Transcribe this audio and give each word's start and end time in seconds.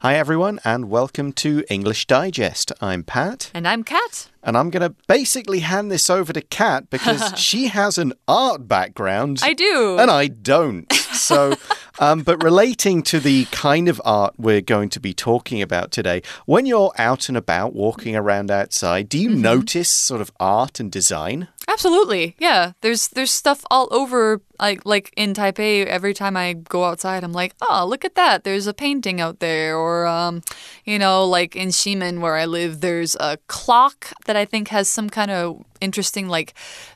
Hi, 0.00 0.14
everyone, 0.14 0.60
and 0.64 0.88
welcome 0.90 1.32
to 1.32 1.64
English 1.68 2.06
Digest. 2.06 2.70
I'm 2.80 3.02
Pat. 3.02 3.50
And 3.52 3.66
I'm 3.66 3.82
Kat. 3.82 4.28
And 4.44 4.56
I'm 4.56 4.70
going 4.70 4.88
to 4.88 4.94
basically 5.08 5.58
hand 5.58 5.90
this 5.90 6.08
over 6.08 6.32
to 6.32 6.40
Kat 6.40 6.88
because 6.88 7.32
she 7.36 7.66
has 7.66 7.98
an 7.98 8.12
art 8.28 8.68
background. 8.68 9.40
I 9.42 9.54
do. 9.54 9.96
And 9.98 10.08
I 10.08 10.28
don't. 10.28 10.90
So, 10.92 11.54
um, 11.98 12.22
but 12.22 12.40
relating 12.44 13.02
to 13.04 13.18
the 13.18 13.46
kind 13.46 13.88
of 13.88 14.00
art 14.04 14.34
we're 14.38 14.60
going 14.60 14.88
to 14.90 15.00
be 15.00 15.12
talking 15.12 15.60
about 15.60 15.90
today, 15.90 16.22
when 16.46 16.64
you're 16.64 16.92
out 16.96 17.28
and 17.28 17.36
about 17.36 17.74
walking 17.74 18.14
around 18.14 18.52
outside, 18.52 19.08
do 19.08 19.18
you 19.18 19.30
Mm-hmm. 19.30 19.42
notice 19.42 19.88
sort 19.92 20.20
of 20.20 20.30
art 20.38 20.78
and 20.78 20.92
design? 20.92 21.48
Absolutely. 21.68 22.34
Yeah. 22.38 22.72
There's 22.80 23.08
there's 23.08 23.30
stuff 23.30 23.62
all 23.70 23.88
over 23.90 24.40
like 24.58 24.86
like 24.86 25.12
in 25.16 25.34
Taipei 25.34 25.84
every 25.84 26.14
time 26.14 26.36
I 26.36 26.54
go 26.54 26.84
outside 26.84 27.22
I'm 27.22 27.32
like, 27.32 27.54
"Oh, 27.60 27.86
look 27.86 28.04
at 28.04 28.14
that. 28.14 28.42
There's 28.44 28.66
a 28.66 28.72
painting 28.72 29.20
out 29.20 29.40
there." 29.40 29.76
Or 29.76 30.06
um, 30.06 30.42
you 30.84 30.98
know, 30.98 31.24
like 31.24 31.54
in 31.54 31.68
Ximen 31.68 32.20
where 32.20 32.36
I 32.36 32.46
live, 32.46 32.80
there's 32.80 33.14
a 33.20 33.36
clock 33.48 34.12
that 34.24 34.34
I 34.34 34.46
think 34.46 34.68
has 34.68 34.88
some 34.88 35.10
kind 35.10 35.30
of 35.30 35.62
interesting 35.80 36.28
like 36.28 36.54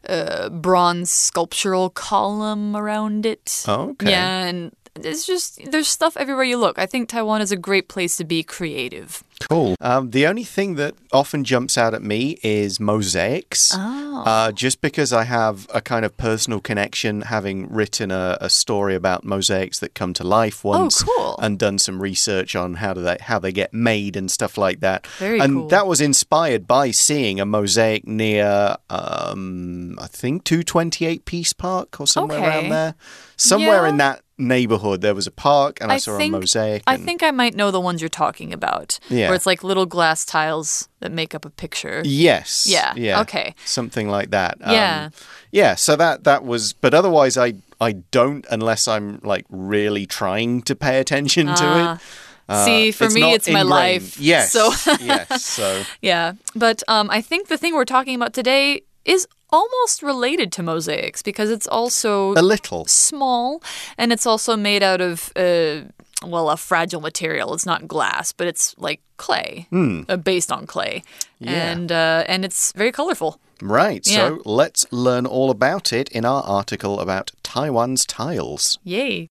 uh 0.08 0.48
bronze 0.48 1.10
sculptural 1.10 1.90
column 1.90 2.74
around 2.74 3.26
it. 3.26 3.64
Okay. 3.68 4.10
Yeah, 4.10 4.44
and 4.46 4.72
it's 4.96 5.26
just 5.26 5.60
there's 5.70 5.88
stuff 5.88 6.16
everywhere 6.16 6.44
you 6.44 6.56
look. 6.56 6.78
I 6.78 6.86
think 6.86 7.08
Taiwan 7.08 7.42
is 7.42 7.52
a 7.52 7.56
great 7.56 7.88
place 7.88 8.16
to 8.16 8.24
be 8.24 8.42
creative. 8.42 9.22
Cool. 9.48 9.76
Um, 9.80 10.10
the 10.10 10.26
only 10.26 10.44
thing 10.44 10.74
that 10.76 10.94
often 11.12 11.44
jumps 11.44 11.76
out 11.78 11.94
at 11.94 12.02
me 12.02 12.38
is 12.42 12.78
mosaics. 12.80 13.70
Oh. 13.74 14.22
Uh, 14.24 14.52
just 14.52 14.80
because 14.80 15.12
I 15.12 15.24
have 15.24 15.66
a 15.74 15.80
kind 15.80 16.04
of 16.04 16.16
personal 16.16 16.60
connection, 16.60 17.22
having 17.22 17.68
written 17.72 18.10
a, 18.10 18.38
a 18.40 18.48
story 18.50 18.94
about 18.94 19.24
mosaics 19.24 19.78
that 19.80 19.94
come 19.94 20.12
to 20.14 20.24
life 20.24 20.64
once, 20.64 21.02
Oh, 21.02 21.14
cool. 21.36 21.44
and 21.44 21.58
done 21.58 21.78
some 21.78 22.00
research 22.02 22.54
on 22.54 22.74
how 22.74 22.92
do 22.94 23.02
they 23.02 23.16
how 23.20 23.38
they 23.38 23.52
get 23.52 23.72
made 23.74 24.16
and 24.16 24.30
stuff 24.30 24.56
like 24.58 24.80
that. 24.80 25.06
Very 25.18 25.40
and 25.40 25.54
cool. 25.54 25.68
that 25.68 25.86
was 25.86 26.00
inspired 26.00 26.66
by 26.66 26.90
seeing 26.90 27.40
a 27.40 27.46
mosaic 27.46 28.06
near, 28.06 28.76
um, 28.90 29.98
I 30.00 30.06
think, 30.06 30.44
two 30.44 30.62
twenty 30.62 31.06
eight 31.06 31.24
Peace 31.24 31.52
Park 31.52 32.00
or 32.00 32.06
somewhere 32.06 32.38
Okay. 32.38 32.46
around 32.48 32.68
there. 32.68 32.94
Somewhere 33.36 33.82
Yeah. 33.84 33.88
in 33.88 33.96
that 33.98 34.20
neighborhood, 34.42 35.00
there 35.00 35.14
was 35.14 35.26
a 35.26 35.30
park, 35.30 35.78
and 35.80 35.90
I, 35.90 35.94
I 35.94 35.98
saw 35.98 36.18
think- 36.18 36.34
a 36.34 36.38
mosaic. 36.38 36.82
I 36.86 36.96
think 36.96 37.22
I 37.22 37.30
might 37.30 37.54
know 37.54 37.70
the 37.70 37.80
ones 37.80 38.00
you're 38.02 38.08
talking 38.10 38.52
about. 38.52 38.98
Yeah. 39.08 39.28
Where 39.28 39.36
it's 39.36 39.46
like 39.46 39.62
little 39.64 39.86
glass 39.86 40.24
tiles 40.24 40.88
that 41.00 41.12
make 41.12 41.34
up 41.34 41.44
a 41.44 41.50
picture. 41.50 42.02
Yes. 42.04 42.66
Yeah, 42.68 42.92
Yeah. 42.96 43.20
okay. 43.22 43.54
Something 43.64 44.08
like 44.08 44.30
that. 44.30 44.58
Yeah. 44.60 45.10
Yeah. 45.50 45.74
So 45.76 45.96
that 45.96 46.24
that 46.24 46.44
was, 46.44 46.72
but 46.72 46.92
otherwise, 46.94 47.36
I 47.38 47.54
I 47.80 47.92
don't 48.10 48.44
unless 48.50 48.86
I'm 48.86 49.20
like 49.22 49.44
really 49.48 50.06
trying 50.06 50.62
to 50.62 50.74
pay 50.76 50.98
attention 51.00 51.46
to 51.46 51.54
Ah. 51.64 51.94
it. 51.94 52.00
Uh, 52.48 52.64
See, 52.64 52.90
for 52.92 53.08
me, 53.08 53.20
not 53.20 53.34
it's 53.34 53.48
my 53.48 53.62
life. 53.62 54.18
Yes. 54.20 54.52
So- 54.52 54.72
yes. 55.00 55.44
So 55.44 55.82
Yeah. 56.02 56.34
But 56.54 56.82
um, 56.88 57.08
I 57.10 57.20
think 57.22 57.48
the 57.48 57.56
thing 57.56 57.74
we're 57.74 57.84
talking 57.84 58.14
about 58.14 58.34
today 58.34 58.82
is 59.04 59.26
almost 59.52 60.02
related 60.02 60.50
to 60.52 60.62
mosaics 60.62 61.22
because 61.22 61.50
it's 61.50 61.68
also 61.68 62.32
a 62.32 62.42
little. 62.42 62.86
small 62.86 63.62
and 63.98 64.12
it's 64.12 64.26
also 64.26 64.56
made 64.56 64.82
out 64.82 65.00
of. 65.00 65.32
Uh, 65.36 65.82
well, 66.24 66.50
a 66.50 66.56
fragile 66.56 67.00
material. 67.00 67.52
It's 67.52 67.66
not 67.66 67.88
glass, 67.88 68.30
but 68.32 68.46
it's 68.46 68.76
like 68.78 69.00
clay, 69.16 69.66
uh, 69.72 70.16
based 70.16 70.52
on 70.52 70.66
clay. 70.66 71.02
Yeah. 71.40 71.72
and 71.72 71.90
uh, 71.90 72.24
and 72.28 72.44
it's 72.44 72.72
very 72.72 72.92
colorful. 72.92 73.40
Right. 73.60 74.06
Yeah. 74.06 74.28
So 74.28 74.42
let's 74.44 74.86
learn 74.92 75.26
all 75.26 75.50
about 75.50 75.92
it 75.92 76.08
in 76.10 76.24
our 76.24 76.42
article 76.44 77.00
about 77.00 77.32
Taiwan's 77.42 78.06
tiles. 78.06 78.78
Yay. 78.84 79.28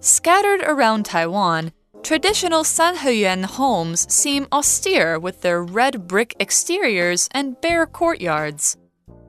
Scattered 0.00 0.62
around 0.62 1.04
Taiwan, 1.04 1.72
traditional 2.02 2.62
Sanheyuan 2.62 3.44
homes 3.44 4.12
seem 4.12 4.46
austere 4.52 5.18
with 5.18 5.40
their 5.42 5.62
red 5.62 6.06
brick 6.06 6.34
exteriors 6.40 7.28
and 7.32 7.60
bare 7.60 7.86
courtyards. 7.86 8.76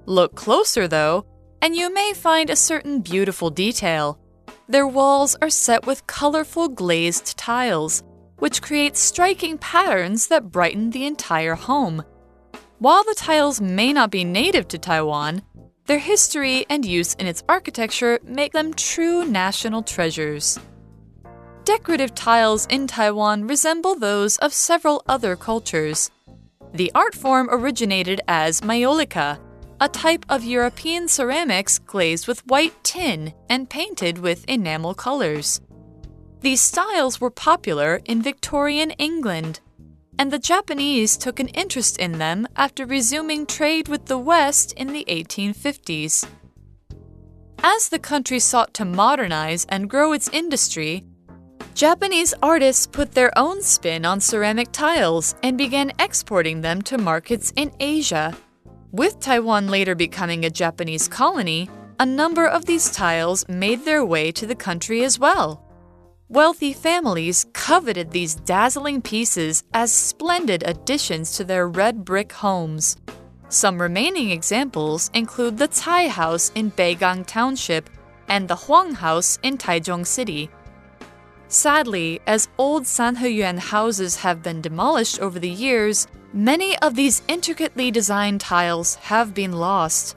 Look 0.06 0.36
closer, 0.36 0.88
though, 0.88 1.26
and 1.62 1.76
you 1.76 1.94
may 1.94 2.14
find 2.14 2.50
a 2.50 2.56
certain 2.56 3.02
beautiful 3.02 3.50
detail. 3.50 4.20
Their 4.68 4.88
walls 4.88 5.36
are 5.42 5.50
set 5.50 5.86
with 5.86 6.08
colorful 6.08 6.70
glazed 6.70 7.38
tiles, 7.38 8.04
which 8.38 8.62
create 8.62 8.96
striking 8.96 9.58
patterns 9.58 10.28
that 10.28 10.52
brighten 10.52 10.92
the 10.92 11.06
entire 11.06 11.56
home. 11.56 12.04
While 12.78 13.04
the 13.04 13.16
tiles 13.16 13.60
may 13.60 13.92
not 13.92 14.10
be 14.10 14.24
native 14.24 14.68
to 14.70 14.78
Taiwan, 14.78 15.42
their 15.86 16.00
history 16.00 16.66
and 16.70 16.86
use 16.86 17.16
in 17.16 17.26
its 17.28 17.44
architecture 17.50 18.20
make 18.24 18.54
them 18.54 18.74
true 18.74 19.26
national 19.26 19.82
treasures. 19.84 20.60
Decorative 21.70 22.16
tiles 22.16 22.66
in 22.66 22.88
Taiwan 22.88 23.46
resemble 23.46 23.94
those 23.94 24.38
of 24.38 24.56
several 24.56 25.04
other 25.08 25.36
cultures. 25.36 26.10
The 26.74 26.92
art 26.96 27.14
form 27.14 27.48
originated 27.52 28.22
as 28.28 28.62
maiolica, 28.62 29.38
a 29.80 29.88
type 29.88 30.26
of 30.30 30.44
European 30.44 31.08
ceramics 31.08 31.78
glazed 31.78 32.28
with 32.28 32.44
white 32.48 32.74
tin 32.84 33.36
and 33.52 33.70
painted 33.70 34.18
with 34.18 34.50
enamel 34.50 34.96
colors. 34.96 35.62
These 36.42 36.60
styles 36.60 37.22
were 37.22 37.30
popular 37.30 38.02
in 38.04 38.24
Victorian 38.24 38.90
England, 38.98 39.60
and 40.18 40.32
the 40.32 40.40
Japanese 40.40 41.18
took 41.18 41.40
an 41.40 41.50
interest 41.50 42.00
in 42.00 42.14
them 42.14 42.48
after 42.56 42.84
resuming 42.84 43.46
trade 43.46 43.88
with 43.88 44.08
the 44.08 44.18
West 44.18 44.74
in 44.74 44.92
the 44.92 45.06
1850s. 45.08 46.28
As 47.62 47.90
the 47.90 48.00
country 48.00 48.40
sought 48.40 48.74
to 48.74 48.86
modernize 48.86 49.68
and 49.70 49.88
grow 49.88 50.14
its 50.14 50.30
industry, 50.30 51.06
Japanese 51.74 52.34
artists 52.42 52.86
put 52.86 53.14
their 53.14 53.32
own 53.38 53.62
spin 53.62 54.06
on 54.06 54.20
ceramic 54.20 54.72
tiles 54.72 55.36
and 55.44 55.58
began 55.58 55.92
exporting 56.00 56.62
them 56.62 56.82
to 56.82 56.98
markets 56.98 57.54
in 57.56 57.72
Asia. 57.80 58.36
With 58.92 59.20
Taiwan 59.20 59.68
later 59.68 59.96
becoming 59.96 60.46
a 60.46 60.50
Japanese 60.50 61.08
colony, 61.08 61.70
a 62.00 62.06
number 62.06 62.46
of 62.46 62.66
these 62.66 62.92
tiles 62.92 63.48
made 63.48 63.86
their 63.86 64.04
way 64.04 64.32
to 64.32 64.48
the 64.48 64.56
country 64.56 65.04
as 65.04 65.20
well. 65.20 65.64
Wealthy 66.28 66.74
families 66.74 67.46
coveted 67.54 68.12
these 68.12 68.36
dazzling 68.36 69.02
pieces 69.02 69.64
as 69.74 69.92
splendid 69.92 70.64
additions 70.64 71.36
to 71.38 71.44
their 71.44 71.68
red 71.68 72.06
brick 72.06 72.32
homes. 72.32 72.98
Some 73.50 73.82
remaining 73.82 74.30
examples 74.30 75.10
include 75.14 75.58
the 75.58 75.68
Tsai 75.68 76.08
House 76.08 76.52
in 76.54 76.72
Beigang 76.72 77.26
Township 77.26 77.90
and 78.28 78.48
the 78.48 78.56
Huang 78.56 78.94
House 78.94 79.40
in 79.42 79.58
Taichung 79.58 80.06
City. 80.06 80.50
Sadly, 81.52 82.20
as 82.28 82.48
old 82.60 82.84
Sanheyuan 82.84 83.58
houses 83.58 84.18
have 84.18 84.44
been 84.44 84.62
demolished 84.62 85.20
over 85.20 85.40
the 85.40 85.50
years, 85.50 86.08
many 86.32 86.78
of 86.78 86.94
these 86.94 87.24
intricately 87.28 87.90
designed 87.90 88.40
tiles 88.40 88.94
have 88.96 89.34
been 89.34 89.54
lost. 89.54 90.16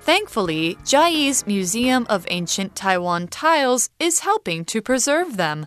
Thankfully, 0.00 0.78
Jiayi's 0.82 1.46
Museum 1.46 2.06
of 2.08 2.26
Ancient 2.30 2.74
Taiwan 2.74 3.28
Tiles 3.28 3.90
is 4.00 4.20
helping 4.20 4.64
to 4.64 4.80
preserve 4.80 5.36
them. 5.36 5.66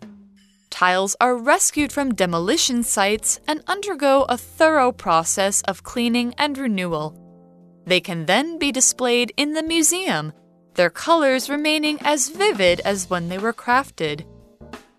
Tiles 0.72 1.16
are 1.22 1.38
rescued 1.38 1.92
from 1.92 2.16
demolition 2.16 2.82
sites 2.82 3.40
and 3.48 3.64
undergo 3.68 4.24
a 4.24 4.40
thorough 4.40 4.92
process 4.92 5.62
of 5.62 5.84
cleaning 5.84 6.34
and 6.40 6.58
renewal. 6.58 7.16
They 7.86 8.02
can 8.02 8.26
then 8.26 8.58
be 8.58 8.72
displayed 8.72 9.32
in 9.38 9.54
the 9.54 9.64
museum, 9.64 10.34
their 10.74 10.90
colors 10.90 11.48
remaining 11.48 12.00
as 12.02 12.30
vivid 12.30 12.82
as 12.82 13.08
when 13.08 13.30
they 13.30 13.38
were 13.38 13.54
crafted. 13.54 14.26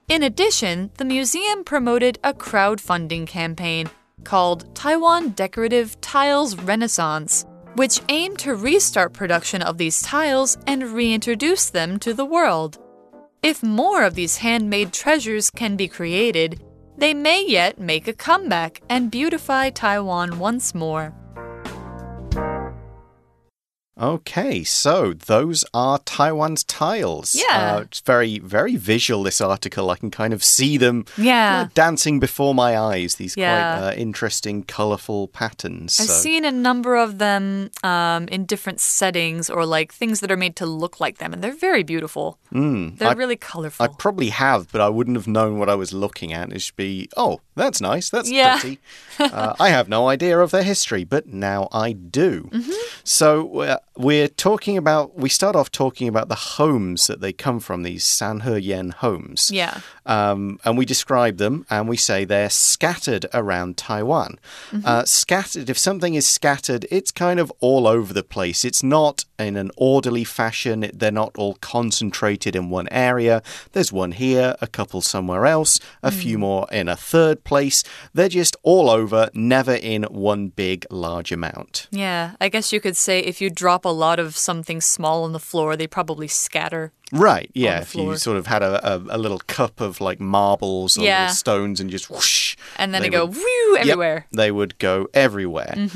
In 0.09 0.23
addition, 0.23 0.93
the 0.99 1.05
museum 1.05 1.65
promoted 1.65 2.21
a 2.23 2.33
crowdfunding 2.33 3.27
campaign 3.27 3.91
called 4.23 4.73
Taiwan 4.73 5.31
Decorative 5.31 6.01
Tiles 6.01 6.55
Renaissance, 6.57 7.45
which 7.75 8.01
aimed 8.09 8.39
to 8.39 8.55
restart 8.55 9.13
production 9.13 9.63
of 9.63 9.79
these 9.79 10.01
tiles 10.03 10.59
and 10.65 10.93
reintroduce 10.95 11.71
them 11.71 11.99
to 11.99 12.15
the 12.15 12.25
world. 12.25 12.79
If 13.43 13.65
more 13.65 14.05
of 14.05 14.15
these 14.15 14.37
handmade 14.37 14.93
treasures 14.93 15.51
can 15.51 15.77
be 15.77 15.89
created, 15.89 16.63
they 16.97 17.13
may 17.13 17.45
yet 17.45 17.81
make 17.81 18.07
a 18.07 18.13
comeback 18.13 18.83
and 18.89 19.11
beautify 19.11 19.71
Taiwan 19.71 20.39
once 20.39 20.73
more. 20.73 21.13
Okay, 23.99 24.63
so 24.63 25.15
those 25.15 25.65
are 25.73 25.99
Taiwan's 26.01 26.63
tiles. 26.65 27.35
Yeah. 27.35 27.77
Uh, 27.77 27.81
it's 27.81 28.01
very, 28.01 28.39
very 28.39 28.77
visual, 28.77 29.23
this 29.23 29.41
article. 29.41 29.89
I 29.91 29.97
can 29.97 30.11
kind 30.11 30.35
of 30.35 30.45
see 30.45 30.77
them 30.77 31.07
Yeah. 31.17 31.63
uh, 31.63 31.69
dancing 31.73 32.21
before 32.21 32.55
my 32.55 32.79
eyes, 32.79 33.15
these 33.15 33.39
Yeah. 33.39 33.79
quite 33.79 33.89
uh, 33.89 33.93
interesting, 33.95 34.65
colourful 34.65 35.29
patterns. 35.29 35.99
I've 35.99 36.09
so. 36.09 36.13
seen 36.13 36.45
a 36.45 36.53
number 36.53 36.95
of 36.97 37.17
them 37.17 37.71
um, 37.83 38.29
in 38.29 38.45
different 38.45 38.81
settings 38.81 39.49
or 39.49 39.65
like 39.65 39.95
things 39.95 40.21
that 40.21 40.31
are 40.31 40.37
made 40.37 40.57
to 40.57 40.67
look 40.67 41.01
like 41.01 41.17
them, 41.17 41.33
and 41.33 41.43
they're 41.43 41.57
very 41.57 41.83
beautiful. 41.83 42.39
Mm, 42.53 42.99
They're 42.99 43.09
I, 43.09 43.13
really 43.13 43.37
colourful. 43.37 43.83
I 43.83 43.89
probably 43.89 44.29
have, 44.29 44.71
but 44.73 44.83
I 44.83 44.91
wouldn't 44.91 45.17
have 45.17 45.27
known 45.27 45.59
what 45.59 45.71
I 45.71 45.75
was 45.75 45.95
looking 45.95 46.35
at. 46.35 46.53
It 46.53 46.61
should 46.61 46.77
be, 46.77 47.09
oh, 47.17 47.41
that's 47.55 47.81
nice, 47.81 48.11
that's 48.11 48.31
Yeah. 48.31 48.59
pretty. 48.61 48.79
uh, 49.19 49.55
I 49.59 49.71
have 49.71 49.89
no 49.89 50.09
idea 50.09 50.39
of 50.39 50.51
their 50.51 50.63
history, 50.65 51.05
but 51.05 51.27
now 51.29 51.69
I 51.73 51.93
do. 51.93 52.51
Mm-hmm. 52.53 52.73
So, 53.05 53.61
uh, 53.61 53.79
we're 53.97 54.29
talking 54.29 54.77
about, 54.77 55.17
we 55.17 55.29
start 55.29 55.57
off 55.57 55.71
talking 55.71 56.09
about 56.09 56.29
the 56.29 56.35
homes 56.35 57.05
that 57.05 57.21
they 57.21 57.33
come 57.33 57.61
from, 57.61 57.83
these 57.83 58.05
Sanheyuan 58.05 58.93
homes. 58.95 59.51
Yeah. 59.51 59.81
Um, 60.05 60.61
and 60.65 60.77
we 60.77 60.85
describe 60.85 61.39
them 61.39 61.67
and 61.71 61.89
we 61.89 61.97
say 61.97 62.25
they're 62.25 62.51
scattered 62.51 63.27
around 63.33 63.77
Taiwan. 63.77 64.39
Uh, 64.85 65.05
scattered, 65.05 65.71
if 65.71 65.79
something 65.79 66.15
is 66.15 66.27
scattered, 66.27 66.87
it's 66.91 67.11
kind 67.11 67.41
of 67.41 67.53
all 67.61 67.87
over 67.87 68.13
the 68.13 68.23
place. 68.23 68.65
It's 68.65 68.83
not 68.83 69.25
in 69.39 69.57
an 69.57 69.71
orderly 69.77 70.25
fashion, 70.25 70.91
they're 70.93 71.11
not 71.11 71.37
all 71.37 71.55
concentrated 71.55 72.55
in 72.55 72.71
one 72.71 72.89
area. 72.91 73.43
There's 73.73 73.93
one 73.93 74.13
here, 74.13 74.55
a 74.61 74.67
couple 74.67 75.01
somewhere 75.01 75.47
else, 75.47 75.81
a 76.03 76.11
few 76.11 76.39
more 76.39 76.67
in 76.71 76.89
a 76.89 76.97
third 76.97 77.45
place. 77.45 77.83
They're 78.15 78.29
just 78.29 78.57
all 78.63 78.89
over, 78.89 79.31
never 79.35 79.75
in 79.75 80.05
one 80.05 80.49
big, 80.49 80.87
large 80.91 81.33
amount. 81.33 81.89
Yeah, 81.91 82.37
I 82.41 82.49
guess 82.49 82.73
you 82.73 82.81
could 82.81 82.97
say 82.97 83.21
if 83.21 83.41
you 83.41 83.51
drop 83.51 83.86
a 83.87 83.93
lot 83.93 84.19
of 84.19 84.37
something 84.37 84.81
small 84.81 85.25
on 85.25 85.33
the 85.33 85.39
floor, 85.39 85.77
they 85.77 85.87
probably 85.87 86.29
scatter. 86.29 86.93
Right, 87.13 87.51
yeah. 87.55 87.83
If 87.83 87.95
you 87.95 88.17
sort 88.17 88.37
of 88.37 88.47
had 88.49 88.63
a, 88.63 88.95
a, 88.95 88.97
a 89.11 89.19
little 89.19 89.39
cup 89.47 89.81
of 89.81 90.01
like 90.01 90.19
marbles 90.21 90.99
or 90.99 91.05
Yeah. 91.05 91.29
stones 91.29 91.81
and 91.81 91.89
just 91.89 92.11
whoosh. 92.11 92.57
And 92.77 92.93
then 92.93 93.03
they 93.03 93.09
they, 93.09 93.17
go 93.17 93.27
would- 93.27 93.37
whew 93.37 93.77
everywhere. 93.79 94.27
Mm-hmm. 94.27 94.37
they 94.37 94.51
would 94.51 94.79
go 94.79 95.07
everywhere. 95.15 95.89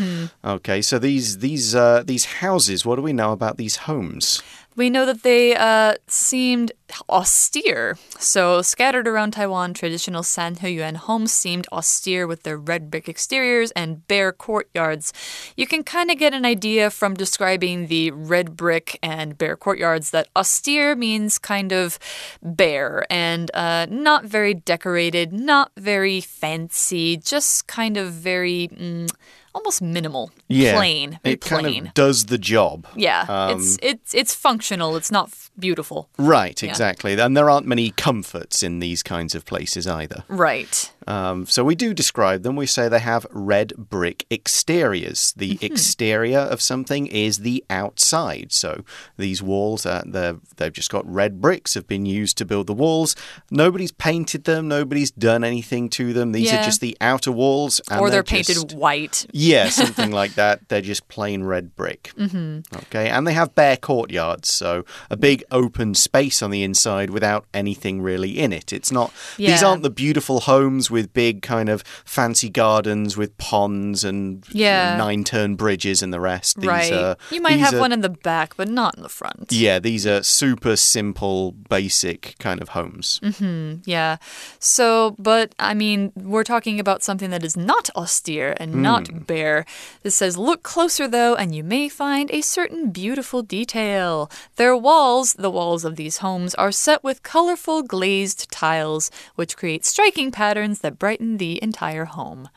Okay, 0.44 0.80
so 0.82 0.98
these 0.98 1.38
these 1.38 1.74
uh, 1.74 2.02
these 2.06 2.24
houses. 2.40 2.86
What 2.86 2.96
do 2.96 3.02
we 3.02 3.12
know 3.12 3.32
about 3.32 3.56
these 3.56 3.76
homes? 3.88 4.42
We 4.76 4.88
know 4.88 5.04
that 5.04 5.22
they 5.22 5.56
uh, 5.56 5.94
seemed 6.06 6.72
austere. 7.08 7.98
So, 8.18 8.62
scattered 8.62 9.08
around 9.08 9.32
Taiwan, 9.32 9.74
traditional 9.74 10.22
Sanheyuan 10.22 10.96
homes 10.96 11.32
seemed 11.32 11.66
austere 11.72 12.26
with 12.26 12.44
their 12.44 12.56
red 12.56 12.90
brick 12.90 13.08
exteriors 13.08 13.72
and 13.72 14.06
bare 14.06 14.32
courtyards. 14.32 15.12
You 15.56 15.66
can 15.66 15.82
kind 15.82 16.10
of 16.10 16.18
get 16.18 16.34
an 16.34 16.44
idea 16.44 16.90
from 16.90 17.14
describing 17.14 17.88
the 17.88 18.12
red 18.12 18.56
brick 18.56 18.98
and 19.02 19.36
bare 19.36 19.56
courtyards 19.56 20.10
that 20.10 20.28
austere 20.36 20.94
means 20.94 21.38
kind 21.38 21.72
of 21.72 21.98
bare 22.42 23.06
and 23.10 23.50
uh, 23.54 23.86
not 23.90 24.24
very 24.24 24.54
decorated, 24.54 25.32
not 25.32 25.72
very 25.76 26.20
fancy, 26.20 27.16
just 27.16 27.66
kind 27.66 27.96
of 27.96 28.12
very. 28.12 28.68
Mm, 28.68 29.10
Almost 29.52 29.82
minimal, 29.82 30.30
Yeah, 30.48 30.76
plain, 30.76 31.18
it 31.24 31.40
kind 31.40 31.62
plain. 31.66 31.86
of 31.88 31.94
does 31.94 32.26
the 32.26 32.38
job. 32.38 32.86
Yeah, 32.94 33.24
Um, 33.28 33.58
it's 33.60 33.78
it's 33.82 34.14
it's 34.14 34.34
functional. 34.34 34.96
It's 34.96 35.10
not 35.10 35.26
f- 35.28 35.50
beautiful. 35.58 36.08
Right, 36.18 36.62
exactly. 36.62 37.18
And 37.20 37.36
there 37.36 37.50
aren't 37.50 37.66
many 37.66 37.90
comforts 37.90 38.62
in 38.62 38.78
these 38.78 39.02
kinds 39.02 39.34
of 39.34 39.44
places 39.44 39.88
either. 39.88 40.22
Right. 40.28 40.92
Um, 41.08 41.46
so 41.46 41.64
we 41.64 41.74
do 41.74 41.92
describe 41.92 42.44
them. 42.44 42.54
We 42.54 42.66
say 42.66 42.88
they 42.88 43.00
have 43.00 43.26
red 43.32 43.72
brick 43.76 44.24
exteriors. 44.30 45.32
The 45.36 45.50
Mm-hmm. 45.56 45.64
exterior 45.64 46.38
of 46.38 46.60
something 46.62 47.06
is 47.08 47.38
the 47.38 47.64
outside. 47.68 48.52
So 48.52 48.84
these 49.16 49.42
walls, 49.42 49.84
uh, 49.84 50.02
they're, 50.06 50.36
they've 50.58 50.72
just 50.72 50.90
got 50.90 51.04
red 51.10 51.40
bricks 51.40 51.74
have 51.74 51.88
been 51.88 52.06
used 52.06 52.38
to 52.38 52.44
build 52.44 52.66
the 52.68 52.72
walls. 52.74 53.16
Nobody's 53.50 53.90
painted 53.90 54.44
them. 54.44 54.68
Nobody's 54.68 55.10
done 55.10 55.42
anything 55.42 55.88
to 55.90 56.12
them. 56.12 56.30
These 56.32 56.52
Yeah. 56.52 56.60
are 56.60 56.64
just 56.64 56.80
the 56.80 56.96
outer 57.00 57.32
walls. 57.32 57.80
And 57.90 58.00
or 58.00 58.10
they're, 58.10 58.22
painted 58.22 58.54
just- 58.54 58.72
white. 58.74 59.26
Yeah, 59.40 59.68
something 59.82 60.10
like 60.10 60.34
that. 60.34 60.68
They're 60.68 60.80
just 60.80 61.08
plain 61.08 61.44
red 61.44 61.74
brick. 61.76 62.12
Mm-hmm. 62.16 62.76
Okay, 62.84 63.08
and 63.08 63.26
they 63.26 63.32
have 63.32 63.54
bare 63.54 63.76
courtyards, 63.76 64.52
so 64.52 64.84
a 65.10 65.16
big 65.16 65.42
open 65.50 65.94
space 65.94 66.42
on 66.42 66.50
the 66.50 66.62
inside 66.62 67.10
without 67.10 67.44
anything 67.54 68.02
really 68.02 68.38
in 68.38 68.52
it. 68.52 68.72
It's 68.72 68.92
not. 68.92 69.12
These 69.36 69.62
aren't 69.62 69.82
the 69.82 69.90
beautiful 69.90 70.40
homes 70.40 70.90
with 70.90 71.12
big 71.12 71.42
kind 71.42 71.68
of 71.68 71.82
fancy 72.04 72.48
gardens 72.50 73.16
with 73.16 73.36
ponds 73.38 74.04
and 74.04 74.44
Yeah. 74.52 74.96
nine 74.96 75.24
turn 75.24 75.56
bridges 75.56 76.02
and 76.02 76.12
the 76.12 76.20
rest. 76.20 76.58
These 76.60 76.68
right. 76.68 76.92
Are, 76.92 77.16
you 77.30 77.40
might 77.40 77.58
have 77.58 77.74
are- 77.74 77.80
one 77.80 77.92
in 77.92 78.00
the 78.00 78.08
back, 78.08 78.56
but 78.56 78.68
not 78.68 78.96
in 78.96 79.02
the 79.02 79.08
front. 79.08 79.50
Yeah, 79.50 79.78
these 79.78 80.06
are 80.06 80.22
super 80.22 80.76
simple, 80.76 81.52
basic 81.52 82.36
kind 82.38 82.60
of 82.62 82.70
homes. 82.70 83.20
Mm. 83.22 83.82
Yeah. 83.86 84.16
So, 84.58 85.14
but 85.18 85.54
I 85.58 85.74
mean, 85.74 86.12
we're 86.14 86.44
talking 86.44 86.80
about 86.80 87.02
something 87.02 87.30
that 87.30 87.44
is 87.44 87.56
not 87.56 87.90
austere 87.96 88.54
and 88.58 88.74
Hmm. 88.74 88.82
not 88.82 89.26
bare. 89.30 89.64
This 90.02 90.16
says, 90.20 90.36
look 90.48 90.60
closer 90.74 91.06
though, 91.06 91.34
and 91.40 91.54
you 91.54 91.62
may 91.62 91.88
find 91.88 92.26
a 92.30 92.40
certain 92.56 92.90
beautiful 92.90 93.42
detail. 93.58 94.30
Their 94.56 94.76
walls, 94.88 95.34
the 95.44 95.54
walls 95.58 95.84
of 95.84 95.94
these 95.94 96.18
homes, 96.18 96.52
are 96.56 96.72
set 96.72 97.00
with 97.06 97.22
colorful 97.34 97.78
glazed 97.94 98.50
tiles, 98.50 99.10
which 99.38 99.56
create 99.60 99.84
striking 99.86 100.30
patterns 100.32 100.80
that 100.80 100.98
brighten 100.98 101.38
the 101.38 101.62
entire 101.62 102.06
home. 102.06 102.48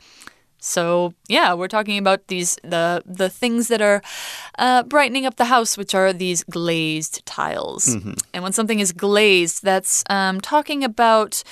So 0.63 1.13
yeah, 1.27 1.53
we're 1.57 1.73
talking 1.77 1.99
about 1.99 2.19
these 2.31 2.55
the 2.63 3.03
the 3.21 3.29
things 3.29 3.67
that 3.67 3.81
are 3.81 3.99
uh, 4.57 4.81
brightening 4.87 5.25
up 5.27 5.35
the 5.35 5.51
house, 5.55 5.77
which 5.77 5.93
are 5.93 6.13
these 6.13 6.41
glazed 6.47 7.15
tiles. 7.25 7.83
And 8.33 8.43
when 8.43 8.53
something 8.53 8.79
is 8.79 8.93
glazed, 8.93 9.61
that's 9.63 10.03
um, 10.09 10.39
talking 10.39 10.83
about. 10.83 11.43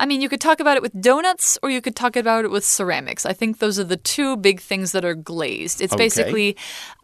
I 0.00 0.06
mean, 0.06 0.22
you 0.22 0.30
could 0.30 0.40
talk 0.40 0.60
about 0.60 0.76
it 0.78 0.82
with 0.82 0.98
donuts, 1.00 1.58
or 1.62 1.68
you 1.70 1.82
could 1.82 1.94
talk 1.94 2.16
about 2.16 2.46
it 2.46 2.50
with 2.50 2.64
ceramics. 2.64 3.26
I 3.26 3.34
think 3.34 3.58
those 3.58 3.78
are 3.78 3.84
the 3.84 3.98
two 3.98 4.36
big 4.38 4.58
things 4.60 4.92
that 4.92 5.04
are 5.04 5.14
glazed. 5.14 5.82
It's 5.82 5.92
Okay. 5.92 6.04
basically 6.04 6.56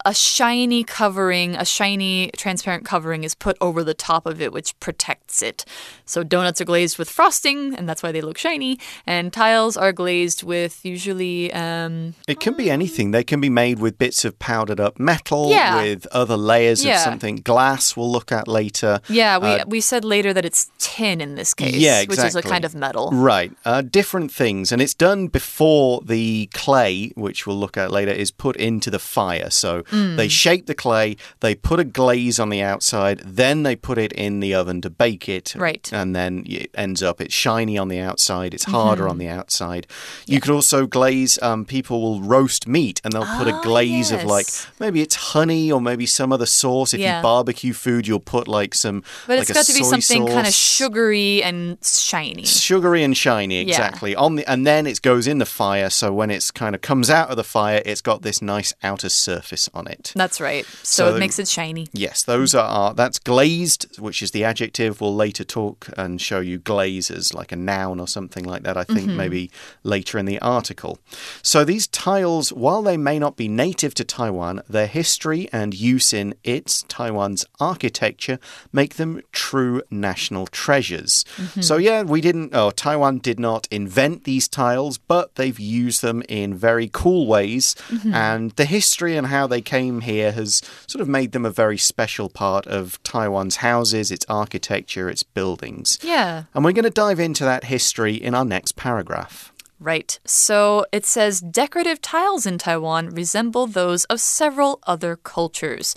a 0.06 0.14
shiny 0.14 0.84
covering, 0.84 1.56
a 1.56 1.64
shiny 1.64 2.30
transparent 2.36 2.84
covering 2.84 3.24
is 3.24 3.34
put 3.34 3.56
over 3.60 3.82
the 3.82 3.92
top 3.92 4.24
of 4.24 4.40
it, 4.40 4.52
which 4.52 4.78
protects 4.78 5.42
it. 5.42 5.64
So 6.04 6.22
donuts 6.22 6.60
are 6.60 6.64
glazed 6.64 6.96
with 6.96 7.10
frosting, 7.10 7.74
and 7.74 7.88
that's 7.88 8.04
why 8.04 8.12
they 8.12 8.20
look 8.20 8.38
shiny. 8.38 8.78
And 9.04 9.32
tiles 9.32 9.76
are 9.76 9.92
glazed 9.92 10.44
with 10.44 10.84
usually. 10.84 11.52
Um, 11.52 12.14
It 12.28 12.38
can 12.38 12.54
be 12.54 12.70
anything. 12.70 13.10
They 13.10 13.24
can 13.24 13.40
be 13.40 13.50
made 13.50 13.80
with 13.80 13.98
bits 13.98 14.24
of 14.24 14.38
powdered 14.38 14.78
up 14.78 15.00
metal, 15.00 15.50
Yeah. 15.50 15.82
with 15.82 16.06
other 16.12 16.36
layers 16.36 16.84
Yeah. 16.84 16.94
of 16.94 17.00
something. 17.00 17.36
Glass 17.44 17.96
we'll 17.96 18.10
look 18.10 18.30
at 18.30 18.46
later. 18.46 19.00
yeah, 19.08 19.38
we 19.38 19.48
Uh, 19.48 19.64
we 19.66 19.80
said 19.80 20.04
later 20.04 20.32
that 20.32 20.44
it's 20.44 20.70
tin 20.78 21.20
in 21.20 21.34
this 21.34 21.52
case, 21.52 21.74
Yeah, 21.74 22.04
which 22.06 22.20
is 22.20 22.36
a 22.36 22.42
kind 22.42 22.64
of 22.64 22.74
metal. 22.76 23.10
Right, 23.12 23.50
uh, 23.64 23.82
different 23.82 24.30
things, 24.30 24.70
and 24.70 24.80
it's 24.80 24.94
done 24.94 25.26
before 25.26 26.00
the 26.06 26.48
clay, 26.54 27.10
which 27.16 27.44
we'll 27.46 27.58
look 27.58 27.76
at 27.76 27.90
later, 27.90 28.12
is 28.12 28.30
put 28.30 28.54
into 28.56 28.88
the 28.88 29.00
fire. 29.00 29.50
So 29.50 29.82
Hmm. 29.96 30.16
they 30.16 30.28
shape 30.28 30.66
the 30.66 30.74
clay, 30.74 31.16
they 31.40 31.54
put 31.54 31.80
a 31.80 31.84
glaze 31.84 32.38
on 32.38 32.48
the 32.50 32.60
outside, 32.62 33.20
then 33.24 33.62
they 33.62 33.76
put 33.76 33.98
it 33.98 34.12
in 34.12 34.40
the 34.40 34.54
oven 34.54 34.80
to 34.82 34.90
bake 34.90 35.28
it. 35.28 35.54
Right. 35.56 35.88
and 35.92 36.14
then 36.14 36.44
it 36.46 36.70
ends 36.74 37.02
up 37.02 37.20
it's 37.20 37.34
shiny 37.34 37.78
on 37.78 37.88
the 37.88 37.98
outside, 38.00 38.52
it's 38.54 38.64
harder 38.64 39.02
Mm-hmm. 39.04 39.10
on 39.10 39.18
the 39.18 39.28
outside. 39.28 39.86
You 40.26 40.40
could 40.40 40.50
also 40.52 40.86
glaze. 40.86 41.38
Um, 41.42 41.64
people 41.64 42.00
will 42.00 42.20
roast 42.22 42.66
meat, 42.66 43.00
and 43.04 43.12
they'll 43.12 43.36
put 43.38 43.48
a 43.48 43.54
Ah, 43.54 43.62
glaze 43.62 44.10
of 44.12 44.24
like 44.24 44.46
maybe 44.80 45.00
it's 45.02 45.14
honey 45.32 45.70
or 45.72 45.80
maybe 45.80 46.06
some 46.06 46.32
other 46.32 46.46
sauce. 46.46 46.92
If 46.94 47.00
Yeah. 47.00 47.18
you 47.18 47.22
barbecue 47.22 47.72
food, 47.72 48.06
you'll 48.06 48.20
put 48.20 48.48
like 48.48 48.74
some. 48.74 49.02
But 49.26 49.38
like 49.38 49.48
it's 49.50 49.52
got 49.52 49.66
to 49.66 49.74
be 49.74 49.84
something 49.84 50.26
kind 50.26 50.46
of 50.46 50.52
sugary 50.54 51.42
and 51.42 51.78
shiny. 51.84 52.44
sugary 52.44 53.02
and 53.02 53.16
shiny 53.16 53.58
exactly 53.58 54.14
on 54.16 54.36
the 54.36 54.44
and 54.50 54.66
then 54.66 54.86
it 54.86 55.00
goes 55.02 55.26
in 55.26 55.38
the 55.38 55.46
fire 55.46 55.90
so 55.90 56.12
when 56.12 56.30
it's 56.30 56.50
kind 56.50 56.74
of 56.74 56.80
comes 56.80 57.08
out 57.10 57.30
of 57.30 57.36
the 57.36 57.44
fire 57.44 57.82
it's 57.84 58.00
got 58.00 58.22
this 58.22 58.40
nice 58.42 58.72
outer 58.82 59.08
surface 59.08 59.68
on 59.74 59.85
it. 59.86 60.12
That's 60.14 60.40
right. 60.40 60.64
So, 60.82 61.10
So- 61.10 61.16
it 61.16 61.18
makes 61.18 61.38
it 61.38 61.48
shiny. 61.48 61.88
yes 61.92 62.22
those 62.22 62.54
are 62.54 62.92
that's 62.94 63.18
glazed 63.18 63.98
which 63.98 64.22
is 64.22 64.30
the 64.32 64.44
adjective. 64.44 65.00
We'll 65.00 65.14
later 65.14 65.44
talk 65.44 65.88
and 65.96 66.20
show 66.20 66.40
you 66.40 66.58
glaze 66.58 67.10
as 67.10 67.32
like 67.34 67.52
a 67.52 67.56
noun 67.56 68.00
or 68.00 68.08
something 68.08 68.44
like 68.44 68.62
that 68.62 68.76
i 68.76 68.84
think 68.84 69.08
mm-hmm. 69.08 69.16
maybe 69.16 69.50
later 69.82 70.18
in 70.18 70.26
the 70.26 70.38
article. 70.40 70.98
So 71.42 71.64
these 71.64 71.86
tiles 71.86 72.52
while 72.52 72.82
they 72.82 72.96
may 72.96 73.18
not 73.18 73.36
be 73.36 73.48
native 73.48 73.94
to 73.94 74.04
taiwan 74.04 74.62
their 74.68 74.86
history 74.86 75.48
and 75.52 75.74
use 75.74 76.12
in 76.12 76.34
its 76.44 76.84
taiwan's 76.88 77.44
architecture 77.60 78.38
make 78.72 78.94
them 78.96 79.22
true 79.32 79.82
national 79.90 80.46
treasures. 80.48 81.24
Mm-hmm. 81.36 81.60
So 81.60 81.76
yeah 81.76 82.02
we 82.02 82.20
didn't 82.20 82.54
oh 82.54 82.70
taiwan 82.70 83.18
did 83.18 83.38
not 83.38 83.66
invent 83.70 84.24
these 84.24 84.48
tiles 84.48 84.98
but 84.98 85.34
they've 85.36 85.58
used 85.58 86.02
them 86.02 86.22
in 86.28 86.54
very 86.54 86.88
cool 86.92 87.26
ways. 87.26 87.74
Mm-hmm. 87.88 88.14
And 88.14 88.50
the 88.52 88.64
history 88.64 89.16
and 89.16 89.26
how 89.28 89.46
they 89.46 89.60
came 89.66 90.00
here 90.00 90.32
has 90.32 90.62
sort 90.86 91.02
of 91.02 91.08
made 91.08 91.32
them 91.32 91.44
a 91.44 91.50
very 91.50 91.76
special 91.76 92.30
part 92.30 92.66
of 92.66 93.02
taiwan's 93.02 93.56
houses 93.56 94.10
its 94.10 94.24
architecture 94.28 95.10
its 95.10 95.22
buildings 95.22 95.98
Yeah. 96.02 96.44
and 96.54 96.64
we're 96.64 96.72
going 96.72 96.84
to 96.94 97.00
dive 97.04 97.20
into 97.20 97.44
that 97.44 97.64
history 97.64 98.14
in 98.14 98.34
our 98.34 98.44
next 98.46 98.76
paragraph 98.76 99.52
Right. 99.78 100.18
So 100.24 100.86
it 100.90 101.04
says 101.04 101.42
decorative 101.42 102.00
tiles 102.00 102.46
in 102.46 102.56
Taiwan 102.56 103.10
resemble 103.10 103.66
those 103.66 104.06
of 104.06 104.20
several 104.22 104.78
other 104.86 105.16
cultures. 105.16 105.94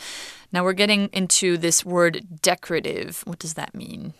Now 0.51 0.65
we're 0.65 0.73
getting 0.73 1.07
into 1.13 1.55
this 1.57 1.85
word 1.85 2.41
decorative. 2.41 3.21
What 3.25 3.39
does 3.39 3.53
that 3.53 3.73
mean? 3.73 4.13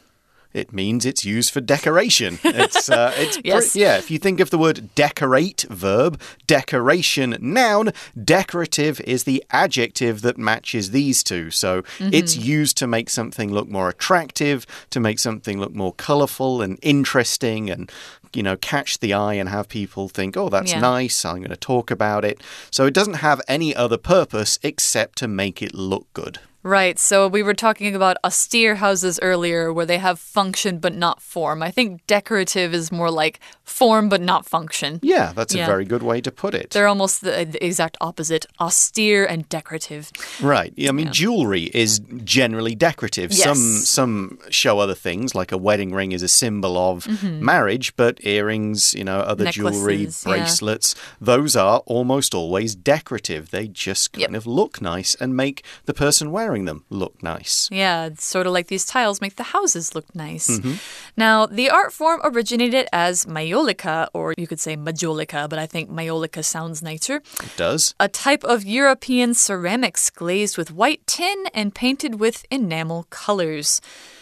It 0.54 0.74
means 0.74 1.06
it's 1.06 1.24
used 1.24 1.52
for 1.52 1.62
decoration. 1.62 2.40
It's, 2.44 2.90
uh, 2.90 3.14
it's 3.18 3.40
Yes. 3.44 3.76
yeah. 3.76 3.98
If 3.98 4.10
you 4.10 4.18
think 4.18 4.40
of 4.40 4.50
the 4.50 4.58
word 4.58 4.94
decorate, 4.96 5.66
verb, 5.70 6.20
decoration, 6.48 7.38
noun, 7.40 7.92
decorative 8.22 9.00
is 9.02 9.24
the 9.24 9.44
adjective 9.52 10.22
that 10.22 10.38
matches 10.38 10.92
these 10.92 11.24
two. 11.24 11.52
So 11.52 11.84
it's 12.00 12.36
used 12.36 12.78
to 12.78 12.88
make 12.88 13.10
something 13.10 13.52
look 13.52 13.68
more 13.70 13.90
attractive, 13.90 14.66
to 14.90 15.00
make 15.00 15.20
something 15.20 15.60
look 15.60 15.74
more 15.74 15.94
colorful 15.94 16.62
and 16.62 16.80
interesting 16.82 17.70
and 17.70 17.92
you 18.34 18.44
know, 18.44 18.56
catch 18.58 19.00
the 19.00 19.12
eye 19.12 19.34
and 19.34 19.50
have 19.50 19.68
people 19.68 20.08
think, 20.08 20.38
oh, 20.38 20.50
that's 20.50 20.72
Yeah. 20.72 20.80
nice, 20.82 21.26
I'm 21.26 21.38
going 21.38 21.50
to 21.50 21.56
talk 21.56 21.90
about 21.90 22.24
it. 22.24 22.42
So 22.70 22.86
it 22.86 22.94
doesn't 22.94 23.16
have 23.16 23.42
any 23.48 23.76
other 23.76 23.98
purpose 23.98 24.60
except 24.62 25.18
to 25.20 25.28
make 25.28 25.64
it 25.64 25.74
look 25.74 26.06
good. 26.14 26.38
Right. 26.62 27.00
So 27.00 27.28
we 27.28 27.42
were 27.42 27.54
talking 27.54 27.96
about 27.96 28.18
austere 28.24 28.76
houses 28.76 29.18
earlier 29.22 29.72
where 29.72 29.86
they 29.86 29.98
have 29.98 30.20
function 30.20 30.80
but 30.80 30.94
not 30.94 31.22
form. 31.22 31.64
I 31.64 31.72
think 31.72 32.06
decorative 32.06 32.74
is 32.74 32.92
more 32.92 33.10
like 33.10 33.40
form 33.64 34.10
but 34.10 34.20
not 34.22 34.46
function. 34.46 35.00
Yeah, 35.02 35.32
that's 35.34 35.56
Yeah. 35.56 35.64
a 35.64 35.68
very 35.68 35.86
good 35.86 36.04
way 36.04 36.20
to 36.22 36.32
put 36.32 36.54
it. 36.54 36.72
They're 36.72 36.88
almost 36.88 37.22
the, 37.22 37.48
the 37.50 37.66
exact 37.66 37.96
opposite 38.02 38.46
austere 38.60 39.26
and 39.26 39.48
decorative. 39.48 40.12
Right. 40.42 40.74
I 40.88 40.92
mean, 40.92 41.14
jewelry 41.14 41.72
is 41.74 42.00
generally 42.26 42.76
decorative. 42.76 43.32
Yes. 43.32 43.44
Some 43.44 43.58
some 44.00 44.40
show 44.50 44.80
other 44.80 44.96
things, 44.96 45.34
like 45.34 45.54
a 45.54 45.58
wedding 45.58 45.94
ring 45.94 46.12
is 46.12 46.24
a 46.24 46.28
symbol 46.28 46.78
of 46.78 47.08
marriage, 47.24 47.96
but 47.96 48.20
earrings, 48.26 48.94
you 48.94 49.06
know, 49.06 49.20
other 49.20 49.46
jewelry, 49.52 50.08
Mm-hmm. 50.08 50.30
Yeah. 50.30 50.36
bracelets, 50.38 50.94
those 51.22 51.56
are 51.56 51.80
almost 51.86 52.34
always 52.36 52.76
decorative. 52.76 53.52
They 53.52 53.68
just 53.70 54.12
kind 54.12 54.36
of 54.36 54.46
look 54.46 54.82
nice 54.82 55.16
and 55.16 55.36
make 55.38 55.64
the 55.86 55.94
person 55.94 56.32
wearing 56.32 56.49
them 56.50 56.84
look 56.90 57.22
nice. 57.22 57.70
Yeah, 57.72 58.06
it's 58.06 58.26
sort 58.26 58.48
of 58.48 58.54
like 58.54 58.68
these 58.68 58.86
tiles 58.86 59.22
make 59.22 59.36
the 59.36 59.44
houses 59.44 59.96
look 59.96 60.14
nice. 60.16 60.50
Mm-hmm. 60.50 60.74
Now, 61.16 61.46
the 61.46 61.70
art 61.70 61.94
form 61.94 62.20
originated 62.24 62.88
as 62.92 63.26
maiolica, 63.26 64.08
or 64.14 64.34
you 64.38 64.48
could 64.48 64.60
say 64.60 64.76
majolica, 64.76 65.50
but 65.50 65.60
I 65.60 65.66
think 65.66 65.90
maiolica 65.90 66.44
sounds 66.44 66.82
nicer. 66.82 67.18
It 67.18 67.54
does. 67.58 67.94
A 68.00 68.08
type 68.08 68.44
of 68.44 68.64
European 68.64 69.34
ceramics 69.34 70.10
glazed 70.10 70.58
with 70.58 70.72
white 70.72 71.06
tin 71.08 71.46
and 71.54 71.74
painted 71.74 72.20
with 72.20 72.46
enamel 72.50 73.06
colors. 73.10 73.82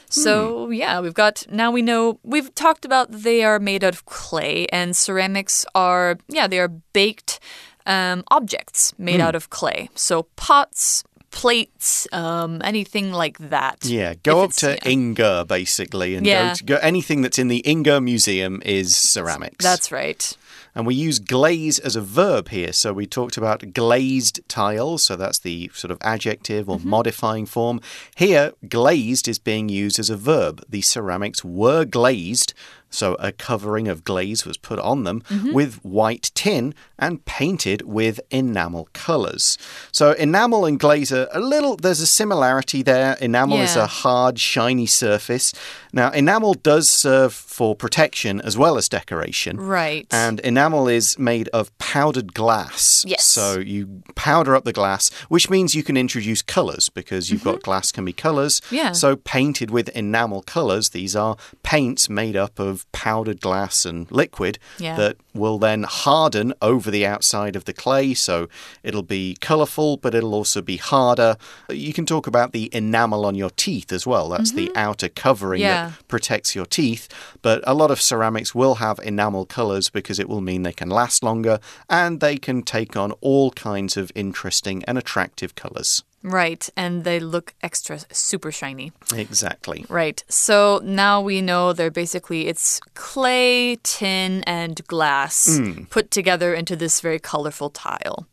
So, 0.10 0.68
hmm. 0.68 0.74
yeah, 0.74 1.00
we've 1.00 1.14
got 1.14 1.46
now 1.50 1.72
we 1.72 1.82
know 1.82 2.20
we've 2.24 2.54
talked 2.56 2.86
about 2.86 3.12
they 3.12 3.44
are 3.44 3.60
made 3.60 3.84
out 3.84 3.94
of 3.94 4.06
clay 4.06 4.66
and 4.68 4.96
ceramics 4.96 5.66
are, 5.76 6.18
yeah, 6.28 6.48
they 6.48 6.60
are 6.60 6.70
baked 6.70 7.40
um, 7.86 8.24
objects 8.30 8.94
made 8.98 9.16
hmm. 9.16 9.28
out 9.28 9.36
of 9.36 9.50
clay. 9.50 9.90
So, 9.96 10.24
pots, 10.36 11.04
plates, 11.32 12.08
um, 12.12 12.62
anything 12.64 13.12
like 13.12 13.38
that. 13.38 13.86
Yeah, 13.86 14.16
go 14.24 14.44
up 14.44 14.54
to 14.54 14.72
yeah. 14.72 14.92
Yingge 14.92 15.48
basically, 15.48 16.16
and 16.16 16.26
Yeah. 16.26 16.50
go, 16.50 16.54
to, 16.56 16.64
go 16.64 16.76
anything 16.78 17.22
that's 17.22 17.40
in 17.40 17.48
the 17.48 17.62
Yingge 17.66 18.04
Museum 18.04 18.62
is 18.66 18.96
ceramics. 18.96 19.64
That's 19.64 19.92
right. 19.92 20.36
And 20.76 20.86
we 20.86 20.94
use 20.94 21.18
glaze 21.18 21.80
as 21.80 21.96
a 21.96 22.02
verb 22.02 22.50
here. 22.50 22.72
So 22.72 22.94
we 22.94 23.08
talked 23.08 23.36
about 23.36 23.74
glazed 23.74 24.42
tiles. 24.48 25.02
So 25.02 25.16
that's 25.16 25.40
the 25.40 25.72
sort 25.74 25.90
of 25.90 25.98
adjective 26.02 26.70
or 26.70 26.78
modifying 26.78 27.48
form. 27.48 27.82
Here, 28.16 28.52
glazed 28.70 29.28
is 29.28 29.40
being 29.40 29.70
used 29.70 29.98
as 29.98 30.12
a 30.12 30.16
verb. 30.18 30.64
The 30.70 30.84
ceramics 30.84 31.44
were 31.44 31.84
glazed. 31.84 32.54
So 32.90 33.16
a 33.20 33.32
covering 33.32 33.88
of 33.88 34.04
glaze 34.04 34.46
was 34.46 34.58
put 34.58 34.80
on 34.80 35.04
them 35.04 35.24
with 35.54 35.84
white 35.84 36.32
tin 36.34 36.74
and 36.98 37.24
painted 37.26 37.82
with 37.84 38.20
enamel 38.32 38.90
colors. 38.94 39.58
So 39.92 40.14
enamel 40.14 40.66
and 40.66 40.80
glaze 40.80 41.12
are 41.12 41.28
a 41.32 41.40
little, 41.40 41.76
there's 41.76 42.00
a 42.00 42.08
similarity 42.08 42.82
there. 42.82 43.18
Enamel 43.22 43.60
is 43.60 43.76
a 43.76 43.88
hard, 43.88 44.40
shiny 44.40 44.86
surface. 44.86 45.54
Now, 45.94 46.12
enamel 46.12 46.54
does 46.54 46.90
serve 46.90 47.34
for 47.34 47.76
protection 47.76 48.42
as 48.42 48.58
well 48.58 48.78
as 48.78 48.90
decoration. 48.90 49.58
Right. 49.58 50.08
And 50.12 50.40
enamel 50.42 50.88
is 50.88 51.18
made 51.20 51.50
of 51.50 51.76
powdered 51.78 52.34
glass. 52.34 53.04
Yes. 53.08 53.26
So 53.26 53.60
you 53.60 54.02
powder 54.16 54.56
up 54.56 54.64
the 54.64 54.74
glass, 54.74 55.14
which 55.30 55.50
means 55.50 55.76
you 55.76 55.84
can 55.84 55.98
introduce 55.98 56.42
colors 56.42 56.90
because 56.90 57.30
you've 57.30 57.44
got 57.44 57.62
glass 57.62 57.92
can 57.92 58.06
be 58.06 58.14
colors. 58.14 58.60
Mm-hmm. 58.62 58.76
Yeah. 58.76 58.92
So 58.94 59.16
painted 59.16 59.72
with 59.72 59.90
enamel 59.90 60.42
colors, 60.42 60.90
these 60.90 61.16
are 61.16 61.38
paints 61.64 62.10
made 62.10 62.36
up 62.36 62.60
of 62.60 62.87
powdered 62.92 63.42
glass 63.42 63.86
and 63.86 64.10
liquid 64.12 64.58
Yeah. 64.80 64.96
that 64.96 65.18
will 65.34 65.60
then 65.60 65.84
harden 65.84 66.54
over 66.62 66.90
the 66.90 67.06
outside 67.06 67.56
of 67.56 67.66
the 67.66 67.74
clay. 67.74 68.14
So 68.16 68.48
it'll 68.84 69.04
be 69.04 69.38
colorful, 69.40 69.98
but 69.98 70.16
it'll 70.16 70.34
also 70.34 70.62
be 70.62 70.78
harder. 70.78 71.38
You 71.70 71.94
can 71.94 72.06
talk 72.06 72.26
about 72.28 72.54
the 72.54 72.70
enamel 72.74 73.26
on 73.26 73.36
your 73.36 73.52
teeth 73.52 73.92
as 73.92 74.08
well. 74.08 74.30
That's 74.30 74.52
the 74.52 74.72
outer 74.76 75.10
covering 75.10 75.62
Mm-hmm. 75.62 75.68
Yeah. 75.70 75.88
that 75.90 76.08
protects 76.08 76.56
your 76.56 76.66
teeth. 76.66 77.08
But 77.42 77.62
a 77.68 77.74
lot 77.74 77.92
of 77.92 78.02
ceramics 78.02 78.56
will 78.56 78.76
have 78.76 79.00
enamel 79.04 79.46
colors 79.46 79.90
because 79.90 80.20
it 80.20 80.28
will 80.28 80.42
mean 80.42 80.64
they 80.64 80.74
can 80.74 80.90
last 80.90 81.24
longer 81.24 81.60
and 81.90 82.20
they 82.20 82.38
can 82.38 82.64
take 82.64 82.96
on 82.96 83.12
all 83.22 83.52
kinds 83.52 83.96
of 83.98 84.12
interesting 84.16 84.84
and 84.86 84.98
attractive 84.98 85.54
colors. 85.56 86.04
Right. 86.30 86.70
And 86.76 87.04
they 87.04 87.20
look 87.20 87.54
extra 87.62 88.00
super 88.12 88.52
shiny. 88.52 88.92
Exactly. 89.14 89.86
Right. 89.90 90.24
So 90.30 90.82
now 90.84 91.22
we 91.22 91.42
know 91.42 91.74
they're 91.74 91.92
basically 91.92 92.48
it's 92.48 92.80
clay, 92.94 93.78
tin, 93.84 94.44
and 94.44 94.86
glass 94.88 95.58
hmm. 95.58 95.84
put 95.86 96.12
together 96.12 96.54
into 96.54 96.76
this 96.76 97.02
very 97.02 97.20
colorful 97.20 97.70
tile. 97.70 98.28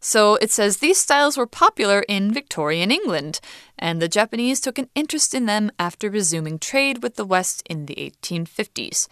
So 0.00 0.36
it 0.36 0.50
says 0.50 0.76
these 0.76 0.98
styles 0.98 1.36
were 1.36 1.46
popular 1.46 2.04
in 2.08 2.32
Victorian 2.32 2.90
England, 2.92 3.40
and 3.78 4.00
the 4.00 4.08
Japanese 4.08 4.60
took 4.60 4.78
an 4.78 4.88
interest 4.94 5.34
in 5.34 5.46
them 5.46 5.70
after 5.78 6.10
resuming 6.10 6.58
trade 6.58 7.02
with 7.02 7.16
the 7.16 7.24
West 7.24 7.62
in 7.68 7.86
the 7.86 7.94
1850s. 7.94 9.08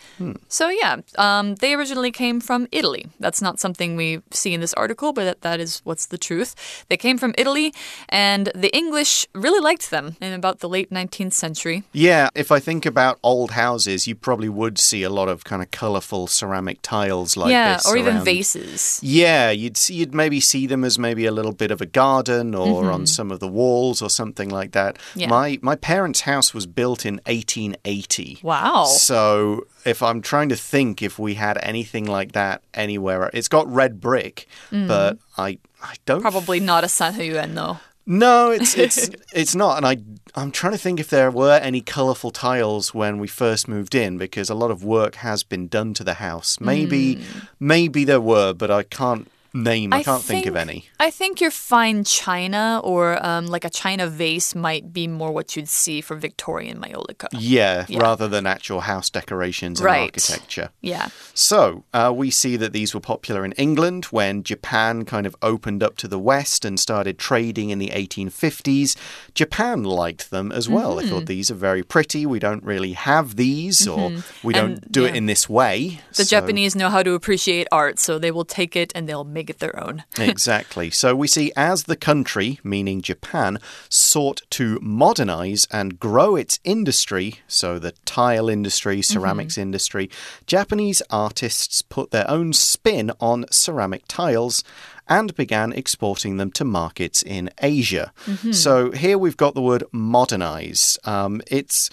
So, 0.48 0.68
yeah, 0.68 0.96
um, 1.16 1.56
they 1.56 1.74
originally 1.74 2.10
came 2.10 2.40
from 2.40 2.68
Italy. 2.72 3.06
That's 3.20 3.42
not 3.42 3.60
something 3.60 3.96
we 3.96 4.20
see 4.30 4.54
in 4.54 4.60
this 4.60 4.74
article, 4.74 5.12
but 5.12 5.24
that, 5.24 5.42
that 5.42 5.60
is 5.60 5.80
what's 5.84 6.06
the 6.06 6.18
truth. 6.18 6.84
They 6.88 6.96
came 6.96 7.18
from 7.18 7.34
Italy, 7.36 7.74
and 8.08 8.50
the 8.54 8.74
English 8.76 9.26
really 9.34 9.60
liked 9.60 9.90
them 9.90 10.16
in 10.20 10.32
about 10.32 10.60
the 10.60 10.68
late 10.68 10.90
19th 10.90 11.32
century. 11.32 11.84
Yeah, 11.92 12.28
if 12.34 12.50
I 12.50 12.60
think 12.60 12.86
about 12.86 13.18
old 13.22 13.52
houses, 13.52 14.06
you 14.06 14.14
probably 14.14 14.48
would 14.48 14.78
see 14.78 15.02
a 15.02 15.10
lot 15.10 15.28
of 15.28 15.44
kind 15.44 15.62
of 15.62 15.70
colorful 15.70 16.26
ceramic 16.26 16.78
tiles 16.82 17.36
like 17.36 17.50
yeah, 17.50 17.74
this. 17.74 17.86
or 17.86 17.96
even 17.96 18.16
around. 18.16 18.24
vases. 18.24 19.00
Yeah, 19.02 19.50
you'd 19.50 19.76
see, 19.76 19.94
you'd 19.94 20.14
maybe 20.14 20.40
see 20.40 20.66
them 20.66 20.84
as 20.84 20.98
maybe 20.98 21.26
a 21.26 21.32
little 21.32 21.52
bit 21.52 21.70
of 21.70 21.80
a 21.80 21.86
garden 21.86 22.54
or 22.54 22.90
on 22.90 23.06
some 23.06 23.30
of 23.30 23.40
the 23.40 23.48
walls 23.48 24.00
or 24.00 24.10
something 24.10 24.48
like 24.54 24.72
that. 24.72 24.98
Yeah. 25.14 25.28
My 25.28 25.58
my 25.60 25.76
parents' 25.76 26.22
house 26.22 26.54
was 26.54 26.64
built 26.66 27.04
in 27.04 27.20
1880. 27.26 28.38
Wow. 28.42 28.84
So 28.86 29.66
if 29.84 30.02
I'm 30.02 30.22
trying 30.22 30.48
to 30.48 30.56
think 30.56 31.02
if 31.02 31.18
we 31.18 31.34
had 31.34 31.58
anything 31.62 32.06
like 32.06 32.32
that 32.32 32.62
anywhere, 32.72 33.30
it's 33.34 33.48
got 33.48 33.66
red 33.70 34.00
brick, 34.00 34.46
but 34.70 35.18
I 35.36 35.58
I 35.82 35.94
don't 36.06 36.20
Mm. 36.20 36.22
Probably 36.22 36.60
not 36.60 36.84
a 36.84 36.86
Sanheyuan, 36.86 37.54
though. 37.54 37.78
no, 38.06 38.50
it's 38.50 38.74
it's 38.84 39.10
it's 39.32 39.54
not, 39.54 39.76
and 39.76 39.86
I 39.86 39.96
I'm 40.36 40.50
trying 40.50 40.72
to 40.72 40.78
think 40.78 40.98
if 41.00 41.10
there 41.10 41.30
were 41.30 41.58
any 41.62 41.80
colourful 41.80 42.30
tiles 42.32 42.92
when 42.94 43.18
we 43.18 43.28
first 43.28 43.68
moved 43.68 43.94
in 43.94 44.18
because 44.18 44.50
a 44.50 44.54
lot 44.54 44.70
of 44.70 44.82
work 44.82 45.14
has 45.16 45.42
been 45.44 45.68
done 45.68 45.94
to 45.94 46.04
the 46.04 46.14
house. 46.14 46.58
Maybe 46.60 47.22
maybe 47.60 48.04
there 48.04 48.20
were, 48.20 48.52
but 48.52 48.70
I 48.70 48.82
can't 48.82 49.30
name. 49.54 49.92
I, 49.92 50.02
can't 50.02 50.22
think, 50.22 50.46
of 50.46 50.56
any. 50.56 50.88
I 51.00 51.10
think 51.10 51.40
your 51.40 51.50
fine 51.52 52.04
china 52.04 52.80
or 52.84 53.24
um, 53.24 53.46
like 53.46 53.64
a 53.64 53.70
china 53.70 54.08
vase 54.08 54.54
might 54.54 54.92
be 54.92 55.06
more 55.06 55.30
what 55.32 55.54
you'd 55.56 55.68
see 55.68 56.00
for 56.00 56.16
Victorian 56.16 56.78
Maiolica. 56.80 57.28
Yeah, 57.32 57.86
Yeah. 57.88 58.00
rather 58.00 58.28
than 58.28 58.46
actual 58.46 58.80
house 58.80 59.08
decorations 59.10 59.78
and 59.80 59.86
Right. 59.86 60.02
architecture. 60.02 60.70
Yeah. 60.80 61.08
So, 61.32 61.84
uh, 61.94 62.12
we 62.14 62.30
see 62.30 62.56
that 62.56 62.72
these 62.72 62.92
were 62.94 63.00
popular 63.00 63.44
in 63.44 63.52
England 63.52 64.06
when 64.06 64.42
Japan 64.42 65.04
kind 65.04 65.26
of 65.26 65.36
opened 65.40 65.82
up 65.82 65.96
to 65.98 66.08
the 66.08 66.18
West 66.18 66.64
and 66.64 66.78
started 66.78 67.18
trading 67.18 67.70
in 67.70 67.78
the 67.78 67.90
1850s. 67.94 68.96
Japan 69.34 69.84
liked 69.84 70.30
them 70.30 70.50
as 70.52 70.68
well. 70.68 70.96
Mm-hmm. 70.96 70.98
They 71.06 71.08
thought 71.10 71.26
these 71.26 71.50
are 71.50 71.54
very 71.54 71.82
pretty. 71.82 72.26
We 72.26 72.38
don't 72.38 72.64
really 72.64 72.92
have 72.92 73.36
these, 73.36 73.86
or 73.86 74.12
we 74.42 74.52
don't 74.52 74.72
And, 74.82 74.86
do 74.90 75.04
it 75.04 75.14
in 75.14 75.26
this 75.26 75.48
way. 75.48 76.00
The 76.14 76.24
So- 76.24 76.30
Japanese 76.40 76.74
know 76.74 76.90
how 76.90 77.02
to 77.02 77.12
appreciate 77.14 77.66
art, 77.70 77.98
so 77.98 78.18
they 78.18 78.30
will 78.30 78.44
take 78.44 78.74
it 78.76 78.90
and 78.94 79.08
they'll 79.08 79.24
make 79.24 79.43
it 79.50 79.58
their 79.58 79.78
own. 79.82 80.04
exactly. 80.18 80.90
So 80.90 81.14
we 81.14 81.26
see 81.26 81.52
as 81.56 81.84
the 81.84 81.96
country, 81.96 82.60
meaning 82.62 83.02
Japan, 83.02 83.58
sought 83.88 84.42
to 84.50 84.78
modernize 84.82 85.66
and 85.70 85.98
grow 85.98 86.36
its 86.36 86.58
industry, 86.64 87.40
so 87.48 87.78
the 87.78 87.92
tile 88.04 88.48
industry, 88.48 89.02
ceramics 89.02 89.58
industry, 89.58 90.10
Japanese 90.46 91.02
artists 91.10 91.82
put 91.82 92.10
their 92.10 92.30
own 92.30 92.52
spin 92.52 93.12
on 93.20 93.46
ceramic 93.50 94.04
tiles 94.08 94.64
and 95.08 95.34
began 95.34 95.72
exporting 95.72 96.38
them 96.38 96.50
to 96.50 96.64
markets 96.64 97.22
in 97.22 97.50
Asia. 97.60 98.12
So 98.52 98.90
here 98.90 99.18
we've 99.18 99.36
got 99.36 99.54
the 99.54 99.60
word 99.62 99.84
modernize. 99.92 100.98
Um, 101.04 101.42
it's 101.46 101.90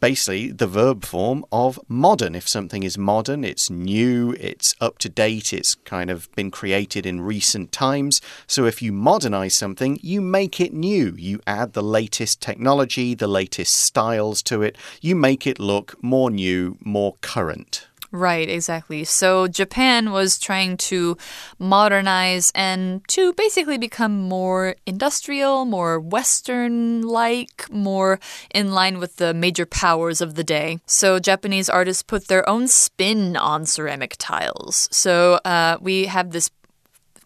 basically 0.00 0.50
the 0.50 0.66
verb 0.66 1.04
form 1.04 1.44
of 1.52 1.78
modern. 1.88 2.34
If 2.34 2.48
something 2.48 2.82
is 2.82 2.98
modern, 2.98 3.44
it's 3.44 3.70
new, 3.70 4.34
it's 4.40 4.74
up 4.80 4.98
to 4.98 5.08
date, 5.08 5.52
it's 5.52 5.74
kind 5.74 6.10
of 6.10 6.30
been 6.32 6.50
created 6.50 7.06
in 7.06 7.20
recent 7.20 7.70
times. 7.70 8.20
So 8.46 8.64
if 8.64 8.82
you 8.82 8.92
modernize 8.92 9.54
something, 9.54 9.98
you 10.02 10.20
make 10.20 10.60
it 10.60 10.72
new. 10.72 11.14
You 11.16 11.40
add 11.46 11.74
the 11.74 11.82
latest 11.82 12.40
technology, 12.40 13.14
the 13.14 13.28
latest 13.28 13.74
styles 13.74 14.42
to 14.44 14.62
it. 14.62 14.76
You 15.00 15.14
make 15.14 15.46
it 15.46 15.58
look 15.58 16.02
more 16.02 16.30
new, 16.30 16.78
more 16.80 17.16
current. 17.20 17.86
Right, 18.12 18.48
exactly. 18.48 19.04
So 19.04 19.46
Japan 19.46 20.10
was 20.10 20.36
trying 20.36 20.78
to 20.78 21.16
modernize 21.60 22.50
and 22.56 23.06
to 23.08 23.32
basically 23.34 23.78
become 23.78 24.20
more 24.20 24.74
industrial, 24.84 25.64
more 25.64 26.00
Western 26.00 27.02
like, 27.02 27.70
more 27.70 28.18
in 28.52 28.72
line 28.72 28.98
with 28.98 29.16
the 29.16 29.32
major 29.32 29.64
powers 29.64 30.20
of 30.20 30.34
the 30.34 30.42
day. 30.42 30.80
So 30.86 31.20
Japanese 31.20 31.68
artists 31.68 32.02
put 32.02 32.26
their 32.26 32.48
own 32.48 32.66
spin 32.66 33.36
on 33.36 33.64
ceramic 33.64 34.16
tiles. 34.18 34.88
So 34.90 35.34
uh, 35.44 35.78
we 35.80 36.06
have 36.06 36.32
this 36.32 36.50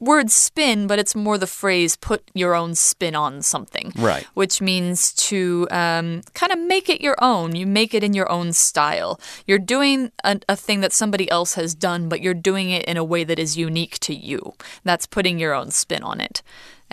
word 0.01 0.31
spin, 0.31 0.87
but 0.87 0.99
it's 0.99 1.15
more 1.15 1.39
the 1.39 1.47
phrase 1.47 1.97
put 1.97 2.31
your 2.35 2.55
own 2.55 2.75
spin 2.75 3.15
on 3.15 3.43
something. 3.43 3.93
Right. 3.97 4.25
Which 4.35 4.61
means 4.61 5.13
to 5.15 5.67
um, 5.71 6.23
kind 6.35 6.53
of 6.53 6.59
make 6.59 6.89
it 6.89 7.01
your 7.01 7.17
own. 7.21 7.57
You 7.57 7.67
make 7.67 7.95
it 7.95 8.05
in 8.05 8.15
your 8.15 8.31
own 8.31 8.53
style. 8.53 9.21
You're 9.47 9.59
doing 9.59 10.13
a, 10.23 10.41
a 10.49 10.57
thing 10.57 10.81
that 10.81 10.93
somebody 10.93 11.31
else 11.31 11.55
has 11.55 11.75
done, 11.75 12.09
but 12.09 12.21
you're 12.21 12.35
doing 12.35 12.71
it 12.71 12.85
in 12.85 12.97
a 12.97 13.05
way 13.05 13.25
that 13.25 13.39
is 13.39 13.57
unique 13.57 13.99
to 14.01 14.15
you. 14.15 14.55
That's 14.85 15.07
putting 15.07 15.39
your 15.39 15.55
own 15.55 15.71
spin 15.71 16.03
on 16.03 16.21
it. 16.21 16.43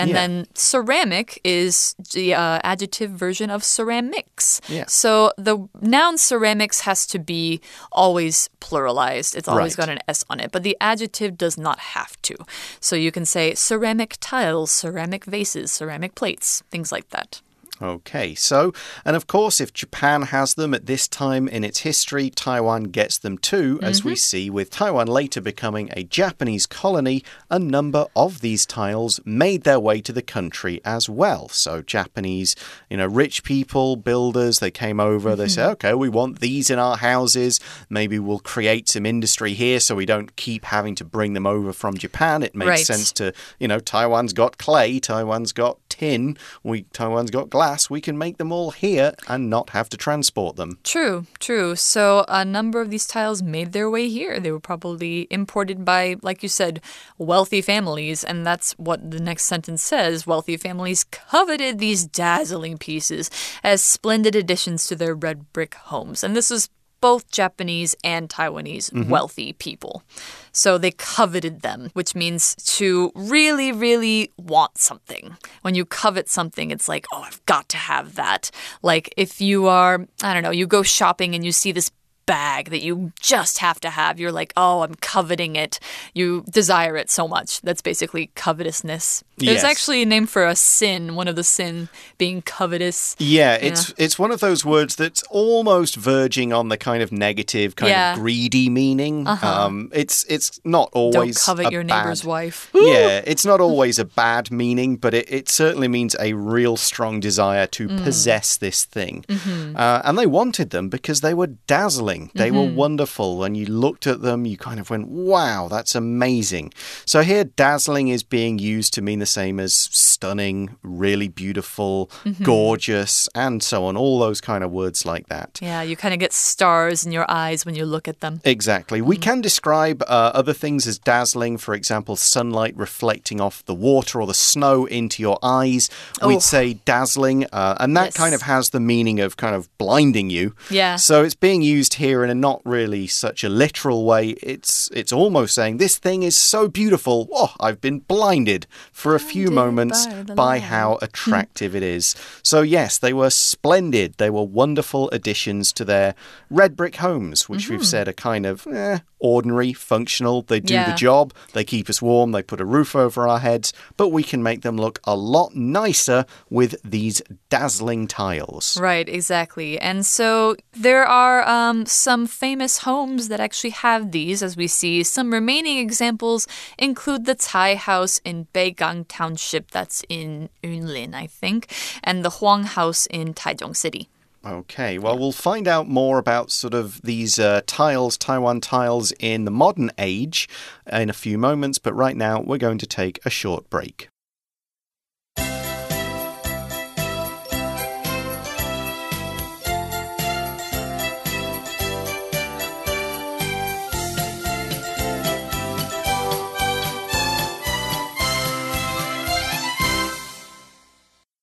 And 0.02 0.10
Yeah. 0.10 0.20
then 0.20 0.48
ceramic 0.56 1.40
is 1.44 1.96
the 2.14 2.34
uh, 2.34 2.60
adjective 2.64 3.12
version 3.26 3.50
of 3.56 3.64
ceramics. 3.64 4.60
Yeah. 4.68 4.86
So 4.88 5.32
the 5.38 5.56
noun 5.82 6.18
ceramics 6.18 6.82
has 6.90 7.06
to 7.14 7.20
be 7.20 7.62
always 7.92 8.50
pluralized. 8.60 9.36
It's 9.38 9.48
always 9.48 9.78
Right. 9.78 9.86
got 9.86 9.90
an 9.96 10.00
S 10.08 10.26
on 10.30 10.40
it, 10.40 10.50
but 10.52 10.64
the 10.64 10.76
adjective 10.82 11.38
does 11.38 11.56
not 11.58 11.80
have 11.96 12.14
to. 12.24 12.36
So 12.80 12.96
you 12.96 13.12
can 13.12 13.26
say 13.26 13.54
ceramic 13.54 14.18
tiles, 14.20 14.72
ceramic 14.72 15.24
vases, 15.26 15.72
ceramic 15.72 16.16
plates, 16.16 16.64
things 16.72 16.92
like 16.92 17.10
that. 17.10 17.42
Okay, 17.82 18.36
so, 18.36 18.74
and 19.04 19.16
of 19.16 19.26
course, 19.26 19.60
if 19.60 19.74
Japan 19.74 20.24
has 20.24 20.54
them 20.54 20.74
at 20.74 20.86
this 20.86 21.08
time 21.08 21.48
in 21.48 21.64
its 21.64 21.80
history, 21.80 22.30
Taiwan 22.30 22.84
gets 22.86 23.18
them 23.18 23.38
too, 23.38 23.80
as 23.82 24.04
we 24.04 24.12
mm-hmm. 24.12 24.18
see 24.18 24.50
with 24.50 24.70
Taiwan 24.70 25.08
later 25.08 25.42
becoming 25.42 25.90
a 25.94 26.04
Japanese 26.04 26.66
colony. 26.66 27.24
A 27.50 27.58
number 27.58 28.06
of 28.16 28.42
these 28.42 28.66
tiles 28.66 29.20
made 29.26 29.64
their 29.64 29.80
way 29.80 30.02
to 30.02 30.14
the 30.14 30.22
country 30.22 30.80
as 30.86 31.10
well. 31.10 31.50
So, 31.50 31.82
Japanese, 31.82 32.56
you 32.90 32.98
know, 32.98 33.08
rich 33.08 33.44
people, 33.44 33.96
builders, 33.96 34.60
they 34.60 34.72
came 34.72 35.00
over, 35.00 35.36
they 35.36 35.46
mm-hmm. 35.46 35.50
said, 35.50 35.70
okay, 35.72 35.94
we 35.94 36.10
want 36.10 36.40
these 36.40 36.70
in 36.70 36.78
our 36.78 36.98
houses. 36.98 37.60
Maybe 37.90 38.20
we'll 38.20 38.40
create 38.40 38.90
some 38.90 39.06
industry 39.06 39.54
here 39.54 39.80
so 39.80 39.96
we 39.96 40.06
don't 40.06 40.36
keep 40.36 40.66
having 40.66 40.96
to 40.96 41.06
bring 41.06 41.34
them 41.34 41.48
over 41.48 41.74
from 41.74 41.96
Japan. 41.96 42.44
It 42.44 42.56
makes 42.56 42.70
Right. 42.70 42.86
sense 42.86 43.12
to, 43.14 43.34
you 43.60 43.68
know, 43.68 43.80
Taiwan's 43.80 44.34
got 44.34 44.58
clay, 44.58 45.00
Taiwan's 45.00 45.52
got 45.52 45.78
tin, 45.90 46.38
we 46.64 46.84
Taiwan's 46.94 47.32
got 47.32 47.50
glass. 47.50 47.71
We 47.90 48.02
can 48.02 48.18
make 48.18 48.38
them 48.38 48.52
all 48.52 48.72
here 48.72 49.14
and 49.28 49.50
not 49.50 49.72
have 49.72 49.90
to 49.90 49.98
transport 49.98 50.56
them. 50.56 50.80
True, 50.84 51.26
true. 51.40 51.76
So 51.76 52.26
a 52.28 52.44
number 52.44 52.82
of 52.82 52.90
these 52.90 53.08
tiles 53.08 53.42
made 53.42 53.72
their 53.72 53.90
way 53.90 54.10
here. 54.10 54.40
They 54.40 54.52
were 54.52 54.60
probably 54.60 55.28
imported 55.30 55.86
by, 55.86 56.18
like 56.22 56.44
you 56.44 56.50
said, 56.50 56.82
wealthy 57.18 57.62
families. 57.62 58.24
And 58.24 58.46
that's 58.46 58.74
what 58.74 59.12
the 59.12 59.20
next 59.20 59.46
sentence 59.46 59.82
says. 59.82 60.28
Wealthy 60.28 60.58
families 60.58 61.04
coveted 61.04 61.80
these 61.80 62.06
dazzling 62.06 62.78
pieces 62.78 63.30
as 63.64 63.84
splendid 63.84 64.36
additions 64.36 64.86
to 64.88 64.96
their 64.96 65.16
red 65.16 65.52
brick 65.54 65.76
homes. 65.76 66.24
And 66.24 66.36
this 66.36 66.52
is 66.52 66.70
both 67.02 67.30
Japanese 67.32 67.96
and 68.04 68.30
Taiwanese 68.30 68.92
mm-hmm. 68.92 69.10
wealthy 69.10 69.54
people. 69.54 70.04
So 70.52 70.78
they 70.78 70.92
coveted 70.92 71.62
them, 71.62 71.90
which 71.94 72.14
means 72.16 72.56
to 72.78 73.12
really, 73.16 73.72
really 73.72 74.32
want 74.38 74.78
something. 74.78 75.36
When 75.62 75.76
you 75.76 75.86
covet 75.86 76.30
something, 76.30 76.72
it's 76.72 76.88
like, 76.88 77.06
oh, 77.12 77.24
I've 77.26 77.46
got 77.46 77.70
to 77.70 77.78
have 77.78 78.16
that. 78.16 78.52
Like 78.82 79.14
if 79.18 79.42
you 79.42 79.68
are, 79.68 80.06
I 80.22 80.34
don't 80.34 80.44
know, 80.44 80.52
you 80.52 80.68
go 80.68 80.84
shopping 80.84 81.36
and 81.36 81.44
you 81.44 81.52
see 81.52 81.72
this 81.72 81.92
bag 82.32 82.70
that 82.70 82.82
you 82.88 83.12
just 83.20 83.58
have 83.60 83.80
to 83.82 83.90
have. 83.90 84.20
You're 84.20 84.32
like, 84.42 84.54
oh, 84.56 84.78
I'm 84.86 84.96
coveting 85.14 85.54
it. 85.66 85.80
You 86.14 86.28
desire 86.50 86.96
it 87.02 87.10
so 87.12 87.28
much. 87.28 87.50
That's 87.62 87.82
basically 87.92 88.26
covetousness. 88.36 89.24
There's 89.38 89.64
Yes. 89.64 89.64
actually 89.64 90.02
a 90.04 90.06
name 90.06 90.28
for 90.28 90.46
a 90.46 90.56
sin, 90.56 91.16
one 91.16 91.28
of 91.28 91.36
the 91.36 91.44
sin 91.44 91.90
being 92.18 92.42
covetous. 92.44 93.16
Yeah, 93.20 93.56
it's 93.56 93.84
it's 93.98 94.18
one 94.20 94.32
of 94.32 94.40
those 94.40 94.62
words 94.64 94.96
that's 94.96 95.24
almost 95.30 95.96
verging 95.96 96.54
on 96.54 96.70
the 96.70 96.78
kind 96.78 97.02
of 97.04 97.12
negative, 97.12 97.76
kind 97.76 97.90
Yeah. 97.90 98.14
of 98.14 98.20
greedy 98.20 98.70
meaning. 98.70 99.28
Um, 99.28 99.90
it's 100.02 100.18
it's 100.36 100.60
not 100.64 100.88
always 100.94 101.36
Don't 101.36 101.46
covet 101.58 101.72
your 101.74 101.84
neighbor's 101.84 102.22
bad- 102.22 102.28
wife. 102.36 102.70
Yeah, 102.74 103.22
it's 103.32 103.46
not 103.52 103.60
always 103.60 103.98
a 104.00 104.06
bad 104.06 104.52
meaning, 104.52 104.96
but 105.04 105.14
it, 105.14 105.26
it 105.40 105.50
certainly 105.50 105.88
means 105.88 106.16
a 106.20 106.34
real 106.34 106.78
strong 106.78 107.20
desire 107.20 107.68
to 107.78 107.84
Mm. 107.88 108.04
possess 108.04 108.58
this 108.58 108.80
thing. 108.86 109.26
Mm-hmm. 109.28 109.76
Uh, 109.76 110.02
and 110.06 110.14
they 110.20 110.28
wanted 110.28 110.70
them 110.70 110.86
because 110.98 111.20
they 111.22 111.34
were 111.34 111.50
dazzling. 111.76 112.21
They 112.36 112.52
were 112.52 112.66
wonderful. 112.66 113.38
When 113.38 113.56
you 113.56 113.66
looked 113.66 114.06
at 114.08 114.22
them, 114.22 114.46
you 114.46 114.58
kind 114.58 114.80
of 114.80 114.90
went, 114.90 115.08
wow, 115.08 115.68
that's 115.70 115.96
amazing. 115.96 116.74
So 117.06 117.22
here, 117.22 117.44
dazzling 117.44 118.10
is 118.10 118.24
being 118.24 118.60
used 118.60 118.94
to 118.96 119.02
mean 119.02 119.20
the 119.20 119.26
same 119.26 119.60
as 119.60 119.74
stunning, 119.76 120.76
really 120.84 121.28
beautiful, 121.28 122.10
Mm-hmm. 122.26 122.44
gorgeous, 122.44 123.28
and 123.36 123.62
so 123.64 123.86
on. 123.86 123.98
All 123.98 124.20
those 124.20 124.42
kind 124.42 124.64
of 124.64 124.72
words 124.72 125.06
like 125.06 125.28
that. 125.30 125.60
Yeah, 125.62 125.82
you 125.82 125.96
kind 125.96 126.14
of 126.14 126.20
get 126.20 126.34
stars 126.34 127.06
in 127.06 127.12
your 127.12 127.26
eyes 127.30 127.66
when 127.66 127.76
you 127.76 127.86
look 127.86 128.08
at 128.08 128.20
them. 128.20 128.42
Exactly. 128.44 129.02
We 129.02 129.18
can 129.18 129.42
describe 129.42 130.02
uh, 130.04 130.32
other 130.34 130.54
things 130.54 130.86
as 130.88 130.98
dazzling. 131.00 131.58
For 131.58 131.74
example, 131.74 132.16
sunlight 132.16 132.76
reflecting 132.78 133.40
off 133.42 133.64
the 133.66 133.74
water 133.74 134.22
or 134.22 134.28
the 134.28 134.34
snow 134.34 134.86
into 134.86 135.22
your 135.22 135.40
eyes. 135.42 135.90
Oh. 136.22 136.28
We'd 136.28 136.42
say 136.42 136.74
dazzling, 136.86 137.46
uh, 137.52 137.76
and 137.80 137.96
that 137.98 138.06
Yes. 138.12 138.18
kind 138.18 138.34
of 138.36 138.42
has 138.44 138.70
the 138.72 138.80
meaning 138.80 139.20
of 139.20 139.38
kind 139.38 139.56
of 139.56 139.70
blinding 139.78 140.30
you. 140.30 140.54
Yeah. 140.70 140.96
So 140.98 141.24
it's 141.24 141.36
being 141.36 141.62
used 141.62 141.94
here 141.96 142.11
in 142.24 142.30
a 142.30 142.36
not 142.36 142.62
really 142.66 143.08
such 143.08 143.44
a 143.44 143.50
literal 143.50 144.06
way. 144.06 144.30
It's 144.54 144.90
it's 144.94 145.14
almost 145.14 145.56
saying 145.56 145.78
this 145.78 145.98
thing 145.98 146.24
is 146.24 146.36
so 146.38 146.68
beautiful. 146.68 147.28
Oh, 147.32 147.54
I've 147.60 147.80
been 147.82 148.00
blinded 148.00 148.68
for 148.92 149.16
a 149.16 149.20
few 149.20 149.48
Blinded 149.50 149.56
moments 149.66 150.08
by 150.08 150.34
by 150.52 150.60
how 150.60 150.98
attractive 151.08 151.76
it 151.76 151.84
is. 151.84 152.16
So 152.44 152.62
yes, 152.62 152.98
they 152.98 153.14
were 153.14 153.30
splendid. 153.30 154.16
They 154.18 154.30
were 154.30 154.44
wonderful 154.44 155.10
additions 155.12 155.72
to 155.74 155.86
their 155.86 156.16
red 156.50 156.76
brick 156.76 156.98
homes, 156.98 157.48
which 157.50 157.70
we've 157.70 157.86
said 157.86 158.08
are 158.08 158.14
kind 158.14 158.46
of 158.46 158.68
eh, 158.68 159.00
ordinary, 159.20 159.72
functional. 159.74 160.42
They 160.42 160.60
do 160.60 160.74
Yeah. 160.74 160.90
the 160.92 160.98
job. 160.98 161.34
They 161.54 161.64
keep 161.64 161.90
us 161.90 162.02
warm. 162.02 162.32
They 162.32 162.42
put 162.44 162.60
a 162.62 162.66
roof 162.66 162.96
over 162.96 163.28
our 163.28 163.40
heads. 163.40 163.72
But 163.98 164.10
we 164.10 164.24
can 164.24 164.42
make 164.44 164.62
them 164.62 164.78
look 164.78 165.00
a 165.04 165.16
lot 165.16 165.56
nicer 165.56 166.26
with 166.50 166.76
these 166.84 167.22
dazzling 167.50 168.08
tiles. 168.08 168.78
Right, 168.80 169.08
exactly. 169.08 169.80
And 169.80 170.06
so 170.06 170.56
there 170.74 171.06
are 171.06 171.48
um, 171.48 171.86
some 171.92 172.28
famous 172.28 172.80
homes 172.80 173.28
that 173.28 173.40
actually 173.40 173.72
have 173.72 174.12
these, 174.12 174.42
as 174.42 174.58
we 174.58 174.68
see. 174.68 175.04
Some 175.04 175.32
remaining 175.32 175.78
examples 175.78 176.48
include 176.78 177.26
the 177.26 177.36
Tsai 177.36 177.76
House 177.76 178.20
in 178.24 178.48
Beigang 178.54 179.06
Township, 179.08 179.72
that's 179.72 180.04
in 180.10 180.50
Yunlin, 180.64 181.14
I 181.14 181.28
think, 181.28 181.72
and 182.04 182.24
the 182.24 182.30
Huang 182.30 182.64
House 182.64 183.06
in 183.08 183.34
Taichung 183.34 183.76
City. 183.76 184.10
Okay, 184.44 184.98
well, 184.98 185.18
we'll 185.18 185.32
find 185.32 185.68
out 185.68 185.88
more 185.88 186.18
about 186.18 186.50
sort 186.50 186.74
of 186.74 187.00
these 187.04 187.38
uh, 187.38 187.62
tiles, 187.68 188.18
Taiwan 188.18 188.60
tiles, 188.60 189.14
in 189.20 189.46
the 189.46 189.52
modern 189.52 189.92
age 190.00 190.50
in 190.92 191.12
a 191.12 191.14
few 191.14 191.38
moments, 191.38 191.78
but 191.78 191.94
right 191.94 192.18
now 192.18 192.42
we're 192.42 192.58
going 192.58 192.80
to 192.80 192.88
take 192.88 193.20
a 193.24 193.30
short 193.30 193.70
break. 193.70 194.11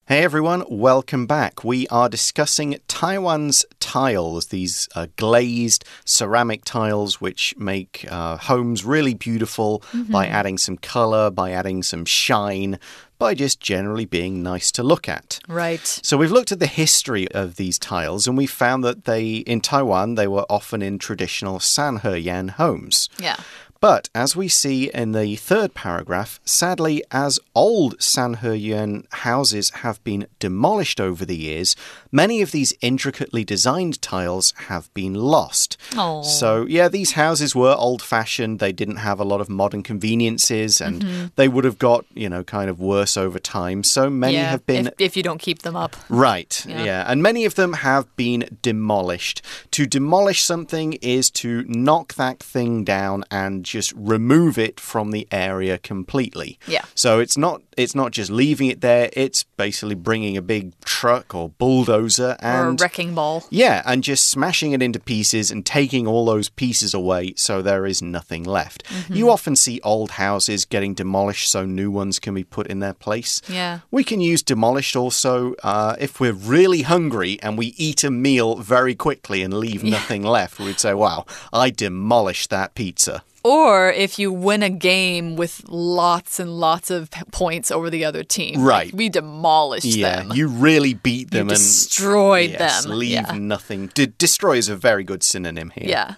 Hey 0.08 0.24
everyone, 0.24 0.64
welcome 0.70 1.26
back. 1.26 1.62
We 1.64 1.86
are 1.88 2.08
discussing 2.08 2.78
Taiwan's 2.88 3.66
tiles, 3.78 4.46
these 4.46 4.88
uh, 4.94 5.08
glazed 5.16 5.84
ceramic 6.06 6.64
tiles 6.64 7.20
which 7.20 7.54
make 7.58 8.06
uh, 8.10 8.38
homes 8.38 8.86
really 8.86 9.12
beautiful 9.12 9.82
by 10.08 10.26
adding 10.26 10.56
some 10.56 10.78
color, 10.78 11.30
by 11.30 11.50
adding 11.50 11.82
some 11.82 12.06
shine, 12.06 12.78
by 13.18 13.34
just 13.34 13.60
generally 13.60 14.06
being 14.06 14.42
nice 14.42 14.72
to 14.72 14.82
look 14.82 15.10
at. 15.10 15.40
Right. 15.46 15.86
So 15.86 16.16
we've 16.16 16.32
looked 16.32 16.52
at 16.52 16.58
the 16.58 16.66
history 16.66 17.30
of 17.32 17.56
these 17.56 17.78
tiles 17.78 18.26
and 18.26 18.34
we 18.34 18.46
found 18.46 18.82
that 18.84 19.04
they 19.04 19.28
in 19.28 19.60
Taiwan 19.60 20.14
they 20.14 20.26
were 20.26 20.46
often 20.48 20.80
in 20.80 20.98
traditional 20.98 21.58
Sanheyuan 21.58 22.52
homes. 22.52 23.10
Yeah. 23.20 23.36
But 23.80 24.08
as 24.14 24.34
we 24.34 24.48
see 24.48 24.90
in 24.92 25.12
the 25.12 25.36
third 25.36 25.72
paragraph, 25.74 26.40
sadly, 26.44 27.02
as 27.12 27.38
old 27.54 27.98
Sanheyuan 27.98 29.06
houses 29.12 29.70
have 29.70 30.02
been 30.04 30.26
demolished 30.40 31.00
over 31.00 31.24
the 31.24 31.36
years, 31.36 31.76
many 32.10 32.42
of 32.42 32.50
these 32.50 32.72
intricately 32.80 33.44
designed 33.44 34.02
tiles 34.02 34.52
have 34.68 34.92
been 34.94 35.14
lost. 35.14 35.76
Oh. 35.96 36.22
So, 36.22 36.66
yeah, 36.66 36.88
these 36.88 37.12
houses 37.12 37.54
were 37.54 37.74
old 37.78 38.02
fashioned. 38.02 38.58
They 38.58 38.72
didn't 38.72 38.96
have 38.96 39.20
a 39.20 39.24
lot 39.24 39.40
of 39.40 39.48
modern 39.48 39.82
conveniences 39.82 40.80
and 40.80 40.98
Mm-hmm. 40.98 41.26
they 41.36 41.46
would 41.46 41.64
have 41.64 41.78
got, 41.78 42.04
you 42.14 42.28
know, 42.28 42.42
kind 42.42 42.68
of 42.68 42.80
worse 42.80 43.16
over 43.16 43.38
time. 43.38 43.84
So 43.84 44.10
many 44.10 44.34
yeah, 44.34 44.50
have 44.50 44.66
been 44.66 44.88
if, 44.88 44.94
if 44.98 45.16
you 45.16 45.22
don't 45.22 45.38
keep 45.38 45.62
them 45.62 45.76
up. 45.76 45.94
Right, 46.08 46.64
Yeah. 46.66 46.82
yeah. 46.84 47.04
And 47.06 47.22
many 47.22 47.44
of 47.44 47.54
them 47.54 47.72
have 47.74 48.14
been 48.16 48.58
demolished. 48.62 49.42
To 49.72 49.86
demolish 49.86 50.42
something 50.42 50.94
is 50.94 51.30
to 51.32 51.64
knock 51.68 52.14
that 52.14 52.40
thing 52.40 52.82
down 52.82 53.24
and 53.30 53.64
just 53.68 53.92
remove 53.96 54.58
it 54.58 54.80
from 54.80 55.10
the 55.10 55.26
area 55.30 55.78
completely. 55.78 56.58
Yeah. 56.66 56.84
So 56.94 57.20
it's 57.20 57.36
not 57.36 57.62
it's 57.76 57.94
not 57.94 58.10
just 58.10 58.28
leaving 58.30 58.66
it 58.68 58.80
there, 58.80 59.08
it's 59.12 59.44
basically 59.56 59.94
bringing 59.94 60.36
a 60.36 60.42
big 60.42 60.72
truck 60.84 61.32
or 61.34 61.50
bulldozer 61.50 62.36
Or 62.42 62.48
a 62.48 62.68
and 62.70 62.80
wrecking 62.80 63.14
ball. 63.14 63.44
yeah, 63.50 63.82
and 63.86 64.02
just 64.02 64.28
smashing 64.28 64.72
it 64.72 64.82
into 64.82 64.98
pieces 64.98 65.50
and 65.52 65.64
taking 65.64 66.06
all 66.08 66.24
those 66.26 66.48
pieces 66.48 66.92
away 66.94 67.34
so 67.36 67.62
there 67.62 67.86
is 67.86 68.02
nothing 68.02 68.42
left. 68.42 68.82
Mm-hmm. 68.84 69.14
You 69.14 69.30
often 69.30 69.54
see 69.54 69.80
old 69.84 70.10
houses 70.12 70.64
getting 70.64 70.94
demolished 70.94 71.48
so 71.50 71.64
new 71.64 71.90
ones 71.90 72.18
can 72.18 72.34
be 72.34 72.42
put 72.44 72.66
in 72.66 72.80
their 72.80 72.94
place. 72.94 73.40
Yeah. 73.48 73.80
We 73.92 74.02
can 74.02 74.20
use 74.20 74.42
demolished 74.42 74.96
also 74.96 75.54
uh, 75.62 75.94
if 76.00 76.18
we're 76.18 76.32
really 76.32 76.82
hungry 76.82 77.38
and 77.42 77.56
we 77.56 77.66
eat 77.76 78.02
a 78.02 78.10
meal 78.10 78.56
very 78.56 78.96
quickly 78.96 79.42
and 79.42 79.54
leave 79.54 79.84
nothing 79.84 80.22
left. 80.24 80.58
We'd 80.58 80.80
say, 80.80 80.94
wow, 80.94 81.26
I 81.52 81.70
demolished 81.70 82.50
that 82.50 82.74
pizza. 82.74 83.22
Or 83.44 83.90
if 83.92 84.18
you 84.18 84.32
win 84.32 84.62
a 84.62 84.70
game 84.70 85.36
with 85.36 85.62
lots 85.68 86.40
and 86.40 86.58
lots 86.58 86.90
of 86.90 87.10
points 87.30 87.70
over 87.70 87.88
the 87.88 88.04
other 88.04 88.24
team. 88.24 88.56
Like, 88.60 88.66
Right. 88.68 88.94
we 88.94 89.08
demolished 89.08 89.84
Yeah, 89.86 90.16
them. 90.24 90.32
you 90.34 90.48
really 90.48 90.94
beat 90.94 91.30
them 91.30 91.48
and 91.48 91.50
destroyed 91.50 92.50
yes, 92.50 92.82
them. 92.84 92.98
leave 92.98 93.10
Yeah. 93.10 93.32
nothing. 93.38 93.90
De 93.94 94.06
destroy 94.06 94.56
is 94.58 94.68
a 94.68 94.76
very 94.76 95.04
good 95.04 95.22
synonym 95.22 95.70
here. 95.74 95.88
Yeah. 95.88 96.14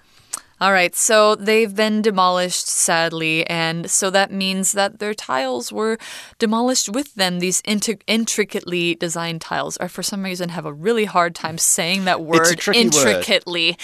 All 0.61 0.73
right, 0.73 0.95
so 0.95 1.35
they've 1.37 1.75
been 1.75 2.03
demolished, 2.03 2.69
sadly, 2.69 3.47
and 3.47 3.91
so 3.91 4.11
that 4.11 4.31
means 4.31 4.73
that 4.73 4.99
their 4.99 5.15
tiles 5.15 5.73
were 5.73 5.97
demolished 6.39 6.89
with 6.91 7.15
them. 7.15 7.39
These 7.39 7.63
intricately 7.65 8.95
designed 8.95 9.41
tiles. 9.41 9.79
I, 9.81 9.89
for 9.89 10.03
some 10.03 10.23
reason, 10.23 10.51
have 10.51 10.67
a 10.67 10.73
really 10.73 11.07
hard 11.07 11.35
time 11.35 11.57
saying 11.57 12.05
that 12.05 12.21
word. 12.21 12.59
Tricky 12.59 12.85
word. 12.85 12.93
Hmm. 12.95 13.09
intricately. 13.09 13.79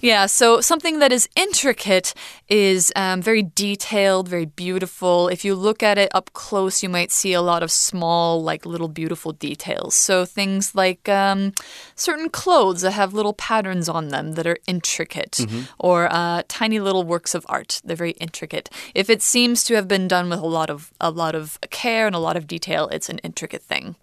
Yeah, 0.00 0.26
so 0.26 0.60
something 0.60 0.98
that 1.00 1.12
is 1.12 1.28
intricate 1.36 2.14
is 2.48 2.90
um, 2.96 3.20
very 3.20 3.42
detailed, 3.42 4.28
very 4.28 4.46
beautiful. 4.46 5.28
If 5.28 5.44
you 5.44 5.54
look 5.54 5.82
at 5.82 5.98
it 5.98 6.10
up 6.14 6.32
close, 6.32 6.82
you 6.82 6.88
might 6.88 7.12
see 7.12 7.32
a 7.32 7.42
lot 7.42 7.62
of 7.62 7.70
small, 7.70 8.42
like 8.42 8.64
little 8.64 8.88
beautiful 8.88 9.32
details. 9.32 9.94
So 9.94 10.24
things 10.24 10.74
like 10.74 11.08
um, 11.08 11.52
certain 11.96 12.28
clothes 12.30 12.80
that 12.82 12.92
have 12.92 13.12
little 13.12 13.34
patterns 13.34 13.88
on 13.88 14.08
them 14.08 14.32
that 14.32 14.46
are 14.46 14.58
intricate, 14.66 15.40
or 15.78 16.13
uh, 16.14 16.42
tiny 16.46 16.78
little 16.78 17.02
works 17.02 17.34
of 17.34 17.44
art. 17.48 17.82
They're 17.84 17.96
very 17.96 18.12
intricate. 18.12 18.70
If 18.94 19.10
it 19.10 19.20
seems 19.20 19.64
to 19.64 19.74
have 19.74 19.88
been 19.88 20.06
done 20.06 20.30
with 20.30 20.38
a 20.38 20.46
lot 20.46 20.70
of 20.70 20.92
a 21.00 21.10
lot 21.10 21.34
of 21.34 21.58
care 21.70 22.06
and 22.06 22.14
a 22.14 22.20
lot 22.20 22.36
of 22.36 22.46
detail, 22.46 22.88
it's 22.88 23.08
an 23.08 23.18
intricate 23.18 23.62
thing. 23.62 23.96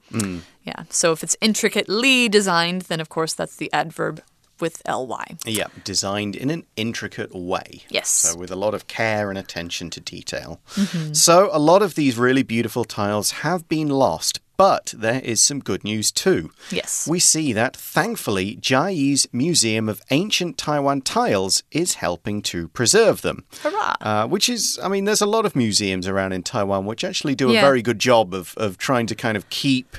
Yeah. 0.64 0.84
So 0.90 1.14
if 1.14 1.24
it's 1.24 1.38
intricately 1.40 2.28
designed, 2.28 2.84
then 2.84 3.00
of 3.00 3.08
course 3.08 3.34
that's 3.34 3.56
the 3.56 3.72
adverb 3.72 4.22
with 4.60 4.82
ly. 4.88 5.26
Yeah, 5.46 5.68
designed 5.84 6.36
in 6.36 6.50
an 6.52 6.66
intricate 6.76 7.34
way. 7.34 7.84
Yes. 7.90 8.10
So, 8.10 8.38
with 8.38 8.52
a 8.52 8.56
lot 8.56 8.74
of 8.76 8.86
care 8.88 9.30
and 9.30 9.40
attention 9.40 9.90
to 9.90 10.00
detail. 10.00 10.60
So, 11.14 11.50
a 11.52 11.58
lot 11.58 11.82
of 11.82 11.96
these 11.96 12.18
really 12.18 12.44
beautiful 12.44 12.84
tiles 12.84 13.32
have 13.32 13.68
been 13.68 13.90
lost, 13.90 14.40
but 14.62 14.94
there 14.96 15.22
is 15.22 15.42
some 15.42 15.60
good 15.60 15.84
news 15.84 16.12
too. 16.12 16.52
Yes. 16.70 17.08
We 17.10 17.18
see 17.20 17.52
that, 17.54 17.76
thankfully, 17.76 18.58
Jiayi's 18.58 19.28
Museum 19.34 19.90
of 19.90 20.02
Ancient 20.12 20.56
Taiwan 20.56 21.02
Tiles 21.02 21.64
is 21.72 21.96
helping 21.96 22.44
to 22.44 22.68
preserve 22.68 23.22
them. 23.24 23.44
Hurrah. 23.64 23.96
Uh, 24.02 24.28
which 24.28 24.48
is, 24.50 24.80
I 24.84 24.88
mean, 24.88 25.06
there's 25.06 25.22
a 25.22 25.26
lot 25.38 25.46
of 25.48 25.56
museums 25.56 26.08
around 26.08 26.34
in 26.34 26.44
Taiwan 26.44 26.86
which 26.86 27.04
actually 27.04 27.34
do 27.34 27.50
a 27.50 27.54
Yeah. 27.54 27.62
very 27.62 27.82
good 27.82 27.98
job 28.00 28.36
of, 28.36 28.54
of 28.58 28.78
trying 28.78 29.08
to 29.08 29.16
kind 29.16 29.36
of 29.36 29.50
keep. 29.50 29.98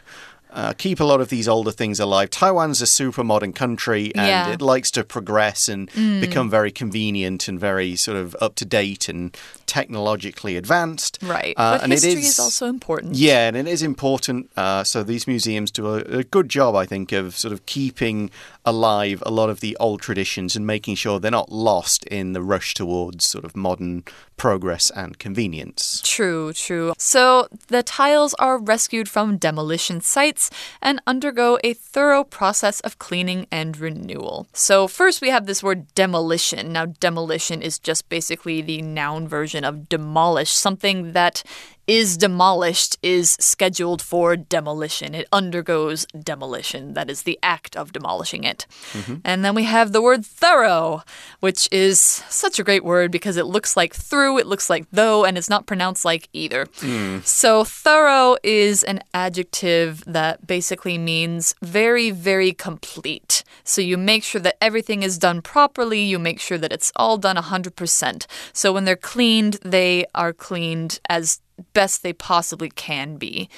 Uh, 0.55 0.73
keep 0.75 1.01
a 1.01 1.05
lot 1.05 1.21
of 1.21 1.29
these 1.31 1.49
older 1.49 1.71
things 1.71 1.99
alive. 1.99 2.29
Taiwan's 2.29 2.83
a 2.83 2.87
super 2.87 3.25
modern 3.25 3.53
country 3.55 4.13
and 4.15 4.27
Yeah. 4.27 4.49
it 4.53 4.61
likes 4.61 4.91
to 4.93 5.03
progress 5.03 5.67
and 5.69 5.91
become 6.21 6.51
very 6.51 6.71
convenient 6.71 7.49
and 7.49 7.59
very 7.59 7.97
sort 7.97 8.19
of 8.19 8.37
up 8.41 8.55
to 8.57 8.65
date 8.67 9.09
and 9.09 9.35
technologically 9.67 10.57
advanced. 10.57 11.19
Right. 11.23 11.55
Uh, 11.57 11.75
but 11.79 11.83
and 11.85 11.93
history 11.93 12.13
is 12.13 12.29
is 12.35 12.39
also 12.39 12.67
important. 12.67 13.15
yeah, 13.15 13.49
and 13.49 13.57
it 13.57 13.67
is 13.67 13.83
important. 13.83 14.51
Uh, 14.57 14.85
so 14.85 15.03
these 15.03 15.27
museums 15.27 15.71
do 15.71 15.87
a, 15.87 15.99
a 16.21 16.25
good 16.25 16.49
job, 16.49 16.75
I 16.77 16.85
think, 16.87 17.13
of 17.13 17.37
sort 17.37 17.53
of 17.53 17.65
keeping 17.67 18.31
alive 18.65 19.23
a 19.27 19.31
lot 19.31 19.51
of 19.51 19.61
the 19.61 19.77
old 19.81 20.01
traditions 20.01 20.55
and 20.55 20.65
making 20.67 20.95
sure 20.95 21.19
they're 21.19 21.31
not 21.31 21.51
lost 21.51 22.05
in 22.05 22.33
the 22.33 22.43
rush 22.43 22.75
towards 22.75 23.27
sort 23.27 23.45
of 23.45 23.57
modern 23.57 24.05
progress 24.37 24.91
and 24.95 25.19
convenience. 25.19 26.01
True, 26.05 26.53
true. 26.53 26.93
So 26.99 27.49
the 27.69 27.83
tiles 27.83 28.35
are 28.35 28.59
rescued 28.59 29.09
from 29.09 29.37
demolition 29.37 30.01
sites 30.01 30.42
and 30.81 31.01
undergo 31.07 31.59
a 31.63 31.75
thorough 31.75 32.25
process 32.25 32.81
of 32.81 32.99
cleaning 32.99 33.47
and 33.51 33.79
renewal. 33.79 34.47
So, 34.53 34.89
first 34.89 35.21
we 35.21 35.31
have 35.31 35.47
this 35.47 35.63
word 35.63 35.93
demolition. 35.95 36.73
Now, 36.73 36.87
demolition 36.87 37.63
is 37.63 37.79
just 37.79 38.09
basically 38.09 38.63
the 38.63 38.83
noun 38.83 39.29
version 39.29 39.65
of 39.65 39.89
demolish, 39.89 40.51
something 40.51 41.13
that 41.13 41.43
is 41.87 42.17
demolished 42.17 42.97
is 43.03 43.37
scheduled 43.41 44.01
for 44.01 44.37
demolition. 44.37 45.15
It 45.15 45.27
undergoes 45.33 46.07
demolition. 46.07 46.95
That 46.95 47.11
is 47.11 47.23
the 47.23 47.39
act 47.43 47.77
of 47.77 47.93
demolishing 47.93 48.45
it. 48.45 48.67
Mm-hmm. 48.93 49.17
And 49.25 49.45
then 49.45 49.55
we 49.55 49.65
have 49.65 49.93
the 49.93 50.03
word 50.03 50.25
thorough, 50.25 51.03
which 51.41 51.69
is 51.73 52.01
such 52.01 52.59
a 52.59 52.65
great 52.65 52.85
word 52.85 53.11
because 53.11 53.37
it 53.37 53.47
looks 53.47 53.77
like 53.77 53.95
through, 53.95 54.39
it 54.39 54.47
looks 54.47 54.71
like 54.71 54.87
though, 54.93 55.25
and 55.25 55.37
it's 55.37 55.51
not 55.51 55.67
pronounced 55.67 56.05
like 56.05 56.29
either. 56.33 56.67
Mm. 56.67 57.25
So, 57.25 57.65
thorough 57.65 58.37
is 58.43 58.83
an 58.85 59.01
adjective 59.13 60.05
that 60.07 60.47
basically 60.47 60.99
means 60.99 61.55
very, 61.63 62.11
very 62.11 62.53
complete. 62.53 63.43
So, 63.65 63.81
you 63.81 63.97
make 63.97 64.23
sure 64.23 64.41
that 64.41 64.57
everything 64.61 65.03
is 65.03 65.19
done 65.19 65.43
properly, 65.43 66.01
you 66.03 66.19
make 66.19 66.41
sure 66.41 66.59
that 66.59 66.73
it's 66.73 66.93
all 66.97 67.19
done 67.19 67.37
100%. 67.37 68.27
So, 68.53 68.73
when 68.73 68.85
they're 68.85 68.97
cleaned, 68.97 69.55
they 69.65 70.07
are 70.15 70.33
cleaned 70.33 71.01
as 71.09 71.41
best 71.73 72.03
they 72.03 72.13
possibly 72.13 72.71
can 72.71 73.17
be. 73.17 73.49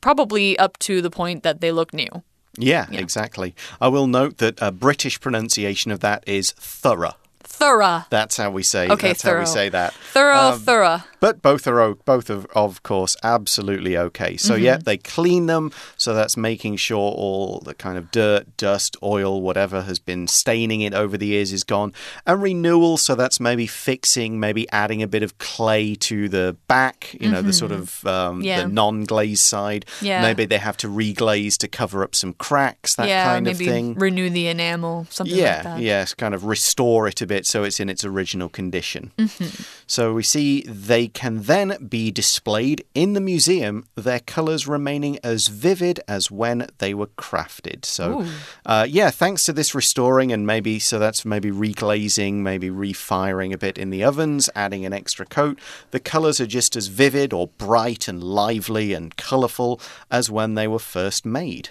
Probably 0.00 0.58
up 0.58 0.78
to 0.80 1.02
the 1.02 1.10
point 1.10 1.42
that 1.42 1.60
they 1.60 1.72
look 1.72 1.92
new. 1.92 2.08
Yeah, 2.56 2.86
exactly. 2.90 3.54
I 3.80 3.88
will 3.88 4.06
note 4.06 4.38
that 4.38 4.58
a 4.60 4.72
British 4.72 5.20
pronunciation 5.20 5.90
of 5.90 6.00
that 6.00 6.24
is 6.26 6.52
thorough. 6.52 7.14
Thorough. 7.42 8.04
That's 8.10 8.36
how 8.36 8.50
we 8.50 8.62
say. 8.62 8.88
Okay, 8.88 9.08
that's 9.08 9.22
how 9.22 9.38
we 9.38 9.46
say 9.46 9.68
that. 9.68 9.92
Thorough, 10.12 10.52
Um, 10.54 10.60
thorough. 10.60 11.02
But 11.20 11.42
both 11.42 11.66
are 11.66 11.94
both 11.94 12.30
of 12.30 12.46
of 12.54 12.82
course 12.82 13.16
absolutely 13.22 13.96
okay. 13.96 14.36
So 14.36 14.54
yeah, 14.54 14.78
they 14.78 14.96
clean 14.96 15.46
them. 15.46 15.70
So 15.96 16.14
that's 16.14 16.36
making 16.36 16.76
sure 16.76 17.12
all 17.12 17.60
the 17.60 17.74
kind 17.74 17.98
of 17.98 18.10
dirt, 18.10 18.56
dust, 18.56 18.96
oil, 19.02 19.40
whatever 19.42 19.82
has 19.82 19.98
been 19.98 20.26
staining 20.26 20.80
it 20.80 20.94
over 20.94 21.16
the 21.18 21.26
years 21.26 21.52
is 21.52 21.62
gone. 21.64 21.92
And 22.26 22.42
renewal. 22.42 22.96
So 22.96 23.14
that's 23.14 23.38
maybe 23.38 23.66
fixing, 23.66 24.40
maybe 24.40 24.68
adding 24.70 25.02
a 25.02 25.06
bit 25.06 25.22
of 25.22 25.36
clay 25.38 25.94
to 25.96 26.28
the 26.28 26.56
back. 26.68 27.14
You 27.20 27.30
know, 27.30 27.42
the 27.42 27.52
sort 27.52 27.72
of 27.72 28.04
um, 28.06 28.40
Yeah. 28.42 28.62
the 28.62 28.68
non-glazed 28.68 29.42
side. 29.42 29.84
Yeah. 30.00 30.22
Maybe 30.22 30.46
they 30.46 30.58
have 30.58 30.76
to 30.78 30.88
reglaze 30.88 31.56
to 31.58 31.68
cover 31.68 32.02
up 32.02 32.14
some 32.14 32.32
cracks. 32.34 32.94
That 32.94 33.08
yeah, 33.08 33.24
kind 33.24 33.44
maybe 33.44 33.66
of 33.66 33.70
thing. 33.70 33.94
renew 33.94 34.30
the 34.30 34.48
enamel, 34.48 35.06
something 35.10 35.36
Yeah, 35.36 35.56
like 35.56 35.62
that. 35.64 35.80
yes, 35.80 36.14
kind 36.14 36.34
of 36.34 36.44
restore 36.46 37.06
it 37.08 37.20
a 37.20 37.26
bit 37.26 37.44
so 37.46 37.62
it's 37.64 37.78
in 37.78 37.88
its 37.90 38.04
original 38.04 38.48
condition. 38.48 39.12
Mm-hmm. 39.18 39.62
So 39.86 40.14
we 40.14 40.22
see 40.22 40.62
they 40.62 41.09
can 41.12 41.42
then 41.42 41.76
be 41.88 42.10
displayed 42.10 42.84
in 42.94 43.12
the 43.12 43.20
museum, 43.20 43.84
their 43.94 44.20
colours 44.20 44.66
remaining 44.66 45.18
as 45.22 45.48
vivid 45.48 46.00
as 46.08 46.30
when 46.30 46.66
they 46.78 46.94
were 46.94 47.08
crafted. 47.08 47.84
So, 47.84 48.24
uh, 48.66 48.86
yeah, 48.88 49.10
thanks 49.10 49.44
to 49.46 49.52
this 49.52 49.74
restoring 49.74 50.32
and 50.32 50.46
maybe 50.46 50.78
so 50.78 50.98
that's 50.98 51.24
maybe 51.24 51.50
reglazing, 51.50 52.34
maybe 52.34 52.70
refiring 52.70 53.52
a 53.52 53.58
bit 53.58 53.78
in 53.78 53.90
the 53.90 54.04
ovens, 54.04 54.48
adding 54.54 54.84
an 54.84 54.92
extra 54.92 55.26
coat. 55.26 55.58
The 55.90 56.00
colours 56.00 56.40
are 56.40 56.46
just 56.46 56.76
as 56.76 56.86
vivid 56.86 57.32
or 57.32 57.48
bright 57.48 58.08
and 58.08 58.22
lively 58.22 58.92
and 58.94 59.16
colourful 59.16 59.80
as 60.10 60.30
when 60.30 60.54
they 60.54 60.68
were 60.68 60.78
first 60.78 61.26
made. 61.26 61.68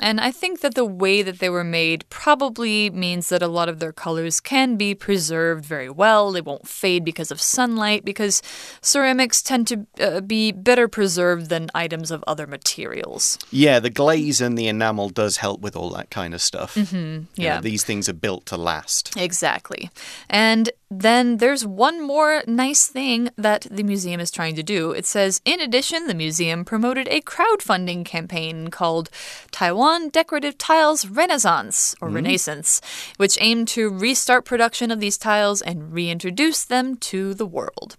And 0.00 0.20
I 0.20 0.30
think 0.30 0.60
that 0.60 0.74
the 0.74 0.84
way 0.84 1.22
that 1.22 1.38
they 1.38 1.48
were 1.48 1.64
made 1.64 2.08
probably 2.10 2.90
means 2.90 3.28
that 3.28 3.42
a 3.42 3.48
lot 3.48 3.68
of 3.68 3.78
their 3.78 3.92
colors 3.92 4.40
can 4.40 4.76
be 4.76 4.94
preserved 4.94 5.64
very 5.64 5.90
well. 5.90 6.32
They 6.32 6.40
won't 6.40 6.68
fade 6.68 7.04
because 7.04 7.30
of 7.30 7.40
sunlight, 7.40 8.04
because 8.04 8.42
ceramics 8.80 9.42
tend 9.42 9.66
to 9.68 9.86
uh, 10.00 10.20
be 10.20 10.52
better 10.52 10.88
preserved 10.88 11.48
than 11.48 11.68
items 11.74 12.10
of 12.10 12.24
other 12.26 12.46
materials. 12.46 13.38
Yeah, 13.50 13.80
the 13.80 13.90
glaze 13.90 14.40
and 14.40 14.56
the 14.56 14.68
enamel 14.68 15.08
does 15.10 15.38
help 15.38 15.60
with 15.60 15.76
all 15.76 15.90
that 15.90 16.10
kind 16.10 16.34
of 16.34 16.40
stuff. 16.40 16.74
Mm 16.74 16.86
-hmm. 16.90 17.26
yeah. 17.34 17.62
these 17.62 17.84
things 17.84 18.08
are 18.08 18.18
built 18.18 18.46
to 18.46 18.56
last. 18.56 19.16
Exactly. 19.16 19.90
And 20.28 20.70
then 20.90 21.36
there's 21.36 21.66
one 21.66 22.00
more 22.00 22.42
nice 22.46 22.86
thing 22.86 23.30
that 23.36 23.66
the 23.70 23.82
museum 23.82 24.20
is 24.20 24.30
trying 24.30 24.54
to 24.54 24.62
do. 24.62 24.92
It 24.92 25.04
says, 25.04 25.40
in 25.44 25.60
addition, 25.60 26.06
the 26.06 26.14
museum 26.14 26.64
promoted 26.64 27.08
a 27.08 27.20
crowdfunding 27.20 28.06
campaign 28.06 28.68
called 28.68 29.10
Taiwan 29.50 30.08
Decorative 30.08 30.56
Tiles 30.56 31.06
Renaissance 31.06 31.94
or 32.00 32.08
Renaissance, 32.08 32.80
which 33.18 33.36
aimed 33.40 33.68
to 33.68 33.90
restart 33.90 34.46
production 34.46 34.90
of 34.90 35.00
these 35.00 35.18
tiles 35.18 35.60
and 35.60 35.92
reintroduce 35.92 36.64
them 36.64 36.96
to 36.96 37.34
the 37.34 37.46
world. 37.46 37.96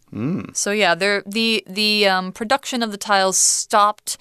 So 0.54 0.72
yeah, 0.72 0.96
the 0.96 1.64
the 1.68 2.08
um, 2.08 2.32
production 2.32 2.82
of 2.82 2.92
the 2.92 2.98
tiles 2.98 3.38
stopped 3.38 4.18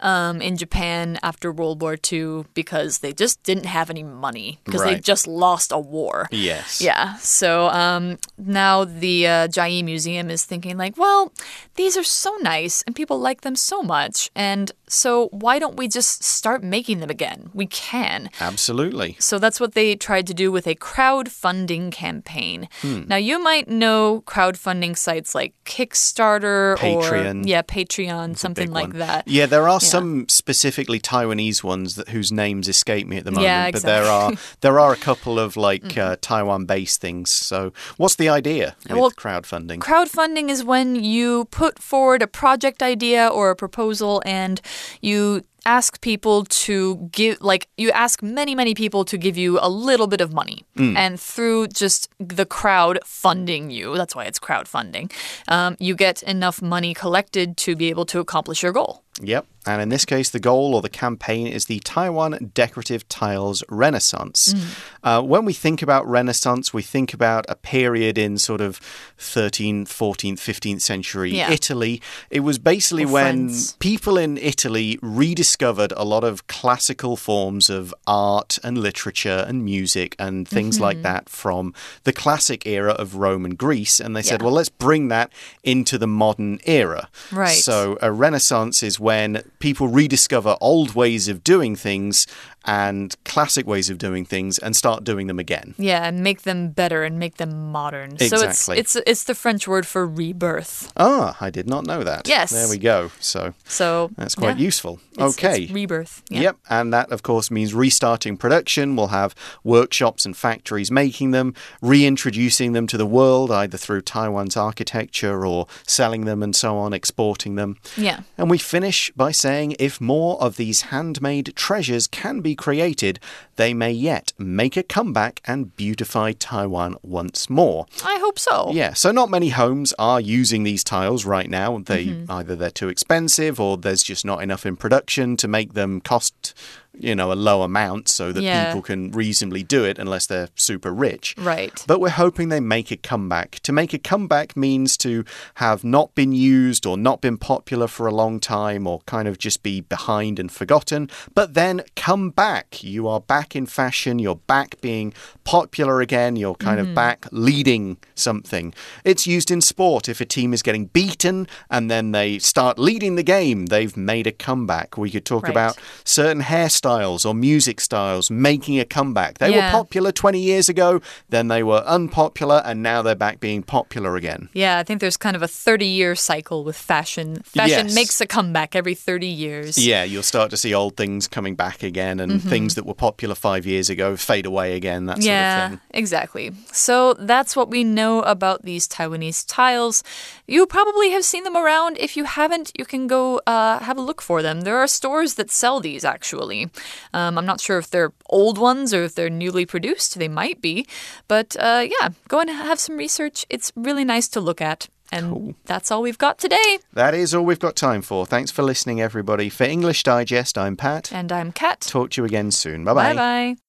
um, 0.00 0.40
in 0.40 0.56
Japan 0.56 1.18
after 1.22 1.50
World 1.52 1.80
War 1.82 1.96
II 2.10 2.44
because 2.54 2.98
they 2.98 3.12
just 3.12 3.42
didn't 3.42 3.66
have 3.66 3.90
any 3.90 4.02
money 4.02 4.58
because 4.64 4.82
they 4.82 4.98
just 5.00 5.26
lost 5.26 5.72
a 5.72 5.78
war. 5.78 6.28
Yes. 6.30 6.80
Yeah. 6.80 7.16
So 7.16 7.68
um, 7.68 8.18
now 8.36 8.84
the 8.84 9.26
uh, 9.26 9.48
Jiayi 9.48 9.84
Museum 9.84 10.30
is 10.30 10.44
thinking 10.44 10.76
like, 10.76 10.96
well, 10.96 11.32
these 11.74 11.96
are 11.96 12.04
so 12.04 12.36
nice 12.40 12.82
and 12.86 12.94
people 12.94 13.18
like 13.20 13.42
them 13.42 13.56
so 13.56 13.82
much, 13.82 14.30
and 14.34 14.72
so 14.88 15.28
why 15.28 15.58
don't 15.58 15.76
we 15.76 15.88
just 15.88 16.22
start 16.22 16.62
making 16.62 17.00
them 17.00 17.10
again? 17.10 17.50
We 17.54 17.66
can. 17.66 18.30
Absolutely. 18.40 19.16
So 19.18 19.38
that's 19.38 19.60
what 19.60 19.74
they 19.74 19.94
tried 19.96 20.26
to 20.28 20.34
do 20.34 20.50
with 20.50 20.66
a 20.66 20.74
crowdfunding 20.74 21.92
campaign. 21.92 22.68
Hmm. 22.80 23.02
Now 23.06 23.16
you 23.16 23.42
might 23.42 23.68
know 23.68 24.22
crowdfunding 24.26 24.96
sites 24.96 25.34
like 25.34 25.54
Kickstarter 25.64 26.76
Patreon. 26.76 27.44
or 27.44 27.48
yeah, 27.48 27.62
Patreon, 27.62 28.36
something 28.36 28.70
like 28.70 28.88
one. 28.88 28.98
that. 28.98 29.28
Yeah, 29.28 29.46
there 29.46 29.68
are 29.68 29.80
some 29.90 30.28
specifically 30.28 31.00
Taiwanese 31.00 31.62
ones 31.64 31.94
that 31.96 32.08
whose 32.10 32.30
names 32.32 32.68
escape 32.68 33.06
me 33.06 33.16
at 33.18 33.24
the 33.24 33.30
moment. 33.30 33.44
Yeah, 33.44 33.70
But 33.70 33.82
there 33.82 34.04
are. 34.04 34.32
There 34.60 34.80
are 34.80 34.92
a 34.92 34.96
couple 34.96 35.38
of 35.38 35.56
like 35.56 35.96
uh, 35.96 36.16
Taiwan-based 36.20 37.00
things. 37.00 37.30
So, 37.30 37.72
what's 37.96 38.16
the 38.16 38.28
idea 38.28 38.76
with 38.88 38.98
Well, 38.98 39.10
crowdfunding? 39.10 39.78
Crowdfunding 39.78 40.48
is 40.50 40.64
when 40.64 40.96
you 40.96 41.46
put 41.46 41.78
forward 41.78 42.22
a 42.22 42.26
project 42.26 42.82
idea 42.82 43.28
or 43.28 43.50
a 43.50 43.56
proposal 43.56 44.22
and 44.26 44.60
you 45.00 45.42
ask 45.66 46.00
people 46.00 46.44
to 46.44 46.96
give 47.12 47.36
like 47.42 47.68
you 47.76 47.90
ask 47.90 48.22
many 48.22 48.54
many 48.54 48.74
people 48.74 49.04
to 49.04 49.18
give 49.18 49.36
you 49.36 49.58
a 49.60 49.68
little 49.68 50.06
bit 50.06 50.20
of 50.20 50.32
money 50.32 50.64
and 50.76 51.20
through 51.20 51.66
just 51.68 52.08
the 52.18 52.46
crowd 52.46 52.98
funding 53.04 53.68
you 53.70 53.94
that's 53.96 54.14
why 54.16 54.24
it's 54.24 54.38
crowdfunding 54.38 55.12
um, 55.48 55.76
you 55.78 55.94
get 55.94 56.22
enough 56.22 56.62
money 56.62 56.94
collected 56.94 57.56
to 57.56 57.76
be 57.76 57.90
able 57.90 58.06
to 58.06 58.18
accomplish 58.20 58.62
your 58.62 58.72
goal 58.72 59.02
Yep. 59.20 59.46
And 59.66 59.82
in 59.82 59.90
this 59.90 60.06
case, 60.06 60.30
the 60.30 60.40
goal 60.40 60.74
or 60.74 60.80
the 60.80 60.88
campaign 60.88 61.46
is 61.46 61.66
the 61.66 61.80
Taiwan 61.80 62.52
Decorative 62.54 63.06
Tiles 63.08 63.62
Renaissance. 63.68 64.54
Mm. 64.54 64.78
Uh, 65.02 65.22
when 65.22 65.44
we 65.44 65.52
think 65.52 65.82
about 65.82 66.06
Renaissance, 66.06 66.72
we 66.72 66.80
think 66.80 67.12
about 67.12 67.44
a 67.50 67.54
period 67.54 68.16
in 68.16 68.38
sort 68.38 68.62
of 68.62 68.80
13th, 69.18 69.88
14th, 69.88 70.38
15th 70.38 70.80
century 70.80 71.32
Yeah. 71.36 71.50
Italy. 71.50 72.00
It 72.30 72.40
was 72.40 72.58
basically 72.58 73.04
Or 73.04 73.08
when 73.08 73.48
France. 73.48 73.76
people 73.78 74.16
in 74.16 74.38
Italy 74.38 74.98
rediscovered 75.02 75.92
a 75.96 76.04
lot 76.04 76.24
of 76.24 76.46
classical 76.46 77.16
forms 77.16 77.68
of 77.68 77.94
art 78.06 78.58
and 78.64 78.78
literature 78.78 79.44
and 79.46 79.64
music 79.64 80.14
and 80.18 80.46
things 80.48 80.76
Mm-hmm. 80.76 80.82
like 80.84 81.02
that 81.02 81.28
from 81.28 81.74
the 82.04 82.12
classic 82.12 82.66
era 82.66 82.92
of 82.92 83.16
Rome 83.16 83.44
and 83.44 83.58
Greece. 83.58 84.00
And 84.00 84.14
they 84.16 84.22
said, 84.22 84.40
Yeah. 84.40 84.46
well, 84.46 84.54
let's 84.54 84.68
bring 84.68 85.08
that 85.08 85.30
into 85.62 85.98
the 85.98 86.06
modern 86.06 86.58
era. 86.64 87.08
Right. 87.32 87.58
So 87.58 87.98
a 88.00 88.10
renaissance 88.12 88.82
is 88.82 88.98
when 89.08 89.42
people 89.58 89.88
rediscover 89.88 90.54
old 90.60 90.94
ways 90.94 91.28
of 91.28 91.42
doing 91.42 91.74
things 91.74 92.26
and 92.68 93.16
classic 93.24 93.66
ways 93.66 93.88
of 93.90 93.96
doing 93.98 94.24
things 94.24 94.58
and 94.58 94.76
start 94.76 95.02
doing 95.04 95.26
them 95.26 95.38
again. 95.38 95.74
yeah 95.78 96.06
and 96.08 96.22
make 96.22 96.42
them 96.42 96.68
better 96.70 97.02
and 97.02 97.18
make 97.18 97.36
them 97.38 97.72
modern 97.72 98.12
Exactly. 98.12 98.28
so 98.28 98.46
it's 98.46 98.68
it's 98.68 98.96
it's 99.06 99.24
the 99.24 99.34
french 99.34 99.66
word 99.66 99.86
for 99.86 100.06
rebirth 100.06 100.92
Ah, 100.96 101.36
I 101.40 101.50
did 101.50 101.66
not 101.66 101.84
know 101.86 102.02
that. 102.04 102.28
Yes. 102.28 102.50
There 102.50 102.68
we 102.68 102.78
go. 102.78 103.10
So 103.20 103.54
so 103.64 104.10
that's 104.16 104.34
quite 104.34 104.58
yeah. 104.58 104.64
useful. 104.70 104.94
It's- 105.12 105.32
okay. 105.38 105.62
it's 105.64 105.72
rebirth 105.72 106.22
yeah. 106.30 106.40
Yep, 106.46 106.56
and 106.68 106.92
that 106.92 107.10
of 107.10 107.22
course 107.22 107.50
means 107.50 107.72
restarting 107.74 108.36
production. 108.36 108.96
We'll 108.96 109.08
have 109.22 109.34
workshops 109.64 110.24
and 110.26 110.36
factories 110.36 110.90
making 110.90 111.30
them, 111.32 111.54
reintroducing 111.98 112.72
them 112.72 112.86
to 112.86 112.96
the 112.96 113.06
world 113.06 113.50
either 113.50 113.76
through 113.78 114.02
Taiwan's 114.02 114.56
architecture 114.56 115.44
or 115.46 115.66
selling 115.86 116.24
them 116.26 116.42
and 116.42 116.54
so 116.54 116.76
on, 116.78 116.92
exporting 116.92 117.54
them. 117.56 117.76
yeah 117.96 118.20
And 118.36 118.48
we 118.50 118.58
finish 118.58 119.10
by 119.16 119.32
saying 119.32 119.74
if 119.78 120.00
more 120.00 120.40
of 120.40 120.56
these 120.56 120.82
handmade 120.92 121.52
treasures 121.56 122.06
can 122.06 122.40
be 122.40 122.54
created, 122.58 123.18
they 123.56 123.72
may 123.72 123.90
yet 123.92 124.32
make 124.38 124.76
a 124.76 124.82
comeback 124.82 125.40
and 125.46 125.74
beautify 125.76 126.32
Taiwan 126.32 126.96
once 127.02 127.48
more. 127.48 127.86
i 128.04 128.18
hope 128.18 128.38
so 128.38 128.70
Yeah, 128.72 128.92
so 128.92 129.10
not 129.12 129.30
many 129.30 129.48
homes 129.48 129.94
are 129.98 130.20
using 130.20 130.64
these 130.64 130.84
tiles 130.84 131.24
right 131.24 131.48
now. 131.48 131.78
They 131.78 132.04
Mm-hmm. 132.06 132.30
either 132.30 132.54
they're 132.56 132.70
too 132.70 132.88
expensive 132.88 133.58
or 133.60 133.76
there's 133.78 134.02
just 134.02 134.24
not 134.24 134.42
enough 134.42 134.66
in 134.66 134.76
production 134.76 135.36
to 135.38 135.48
make 135.48 135.74
them 135.74 136.00
cost, 136.00 136.54
you 137.00 137.14
know, 137.14 137.32
a 137.32 137.34
low 137.34 137.62
amount 137.62 138.08
so 138.08 138.32
that 138.32 138.42
Yeah. 138.42 138.66
people 138.66 138.82
can 138.82 139.10
reasonably 139.12 139.62
do 139.62 139.84
it 139.84 139.98
unless 139.98 140.26
they're 140.26 140.48
super 140.56 140.92
rich. 140.92 141.34
right 141.38 141.84
But 141.86 142.00
we're 142.00 142.10
hoping 142.10 142.48
they 142.48 142.60
make 142.60 142.90
a 142.90 142.96
comeback. 142.96 143.60
To 143.62 143.72
make 143.72 143.92
a 143.94 143.98
comeback 143.98 144.56
means 144.56 144.96
to 144.98 145.24
have 145.54 145.84
not 145.84 146.14
been 146.14 146.32
used 146.32 146.86
or 146.86 146.96
not 146.96 147.20
been 147.20 147.36
popular 147.38 147.86
for 147.86 148.06
a 148.06 148.12
long 148.14 148.40
time 148.40 148.86
or 148.86 149.00
kind 149.06 149.28
of 149.28 149.38
just 149.38 149.62
be 149.62 149.80
behind 149.80 150.38
and 150.38 150.50
forgotten, 150.50 151.08
but 151.34 151.54
then 151.54 151.82
come 151.96 152.30
back. 152.30 152.82
You 152.82 153.06
are 153.08 153.20
back 153.20 153.54
in 153.54 153.66
fashion, 153.66 154.18
you're 154.18 154.36
back 154.46 154.80
being 154.80 155.12
popular 155.44 156.00
again, 156.00 156.36
you're 156.36 156.54
kind 156.54 156.80
of 156.80 156.86
mm-hmm. 156.86 156.94
back 156.94 157.26
leading 157.30 157.96
something. 158.14 158.74
It's 159.04 159.26
used 159.26 159.50
in 159.50 159.60
sport. 159.60 160.08
If 160.08 160.20
a 160.20 160.24
team 160.24 160.52
is 160.52 160.62
getting 160.62 160.86
beaten 160.86 161.46
and 161.70 161.90
then 161.90 162.12
they 162.12 162.38
start 162.38 162.78
leading 162.78 163.14
the 163.16 163.22
game, 163.22 163.66
they've 163.66 163.96
made 163.96 164.26
a 164.26 164.32
comeback. 164.32 164.96
We 164.98 165.10
could 165.10 165.24
talk 165.24 165.44
Right. 165.44 165.50
about 165.52 165.78
certain 166.04 166.42
hairstyles 166.42 166.87
or 167.24 167.34
music 167.34 167.80
styles 167.80 168.30
making 168.30 168.78
a 168.80 168.84
comeback. 168.84 169.38
They 169.38 169.50
were 169.50 169.70
popular 169.70 170.12
20 170.12 170.40
years 170.40 170.68
ago, 170.68 171.00
then 171.28 171.48
they 171.48 171.62
were 171.62 171.82
unpopular, 171.86 172.62
and 172.64 172.82
now 172.82 173.02
they're 173.02 173.14
back 173.14 173.40
being 173.40 173.62
popular 173.62 174.16
again. 174.16 174.48
Yeah, 174.52 174.78
I 174.78 174.82
think 174.82 175.00
there's 175.00 175.16
kind 175.16 175.36
of 175.36 175.42
a 175.42 175.48
30 175.48 175.86
year 175.86 176.14
cycle 176.14 176.64
with 176.64 176.76
fashion. 176.76 177.42
Fashion 177.44 177.86
Yes. 177.86 177.94
makes 177.94 178.20
a 178.20 178.26
comeback 178.26 178.74
every 178.74 178.94
30 178.94 179.26
years. 179.26 179.76
Yeah, 179.78 180.04
you'll 180.04 180.22
start 180.22 180.50
to 180.50 180.56
see 180.56 180.74
old 180.74 180.96
things 180.96 181.28
coming 181.28 181.54
back 181.54 181.82
again, 181.82 182.20
and 182.20 182.42
things 182.42 182.74
that 182.74 182.86
were 182.86 182.94
popular 182.94 183.34
five 183.34 183.66
years 183.66 183.90
ago 183.90 184.16
fade 184.16 184.46
away 184.46 184.74
again, 184.76 185.06
that 185.06 185.16
sort. 185.16 185.26
Yeah, 185.26 185.64
of 185.64 185.70
thing. 185.72 185.80
exactly. 185.94 186.52
So 186.72 187.14
that's 187.14 187.54
what 187.56 187.70
we 187.70 187.84
know 187.84 188.22
about 188.22 188.62
these 188.62 188.88
Taiwanese 188.88 189.44
tiles. 189.46 190.02
You 190.46 190.66
probably 190.66 191.10
have 191.10 191.24
seen 191.24 191.44
them 191.44 191.56
around. 191.56 191.98
If 191.98 192.16
you 192.16 192.24
haven't, 192.24 192.72
you 192.78 192.84
can 192.84 193.06
go 193.06 193.40
uh, 193.46 193.78
have 193.80 193.98
a 193.98 194.00
look 194.00 194.22
for 194.22 194.42
them. 194.42 194.62
There 194.62 194.78
are 194.78 194.86
stores 194.86 195.34
that 195.34 195.50
sell 195.50 195.80
these 195.80 196.04
actually. 196.04 196.70
Um, 197.12 197.38
I'm 197.38 197.46
not 197.46 197.60
sure 197.60 197.78
if 197.78 197.90
they're 197.90 198.12
old 198.28 198.58
ones 198.58 198.92
or 198.94 199.04
if 199.04 199.14
they're 199.14 199.30
newly 199.30 199.66
produced. 199.66 200.18
They 200.18 200.28
might 200.28 200.60
be. 200.60 200.86
But 201.26 201.56
uh, 201.58 201.86
yeah, 202.00 202.10
go 202.28 202.40
and 202.40 202.50
have 202.50 202.78
some 202.80 202.96
research. 202.96 203.46
It's 203.50 203.72
really 203.76 204.04
nice 204.04 204.28
to 204.28 204.40
look 204.40 204.60
at. 204.60 204.88
And 205.10 205.54
that's 205.64 205.90
all 205.90 206.02
we've 206.02 206.18
got 206.18 206.38
today. 206.38 206.78
That 206.92 207.14
is 207.14 207.34
all 207.34 207.44
we've 207.44 207.58
got 207.58 207.76
time 207.76 208.02
for. 208.02 208.26
Thanks 208.26 208.50
for 208.50 208.62
listening, 208.62 209.00
everybody. 209.00 209.48
For 209.48 209.64
English 209.64 210.02
Digest, 210.02 210.58
I'm 210.58 210.76
Pat. 210.76 211.10
And 211.12 211.32
I'm 211.32 211.50
Kat. 211.50 211.80
Talk 211.80 212.10
to 212.10 212.20
you 212.20 212.26
again 212.26 212.50
soon. 212.50 212.84
Bye 212.84 212.94
Bye 212.94 213.14
bye. 213.14 213.67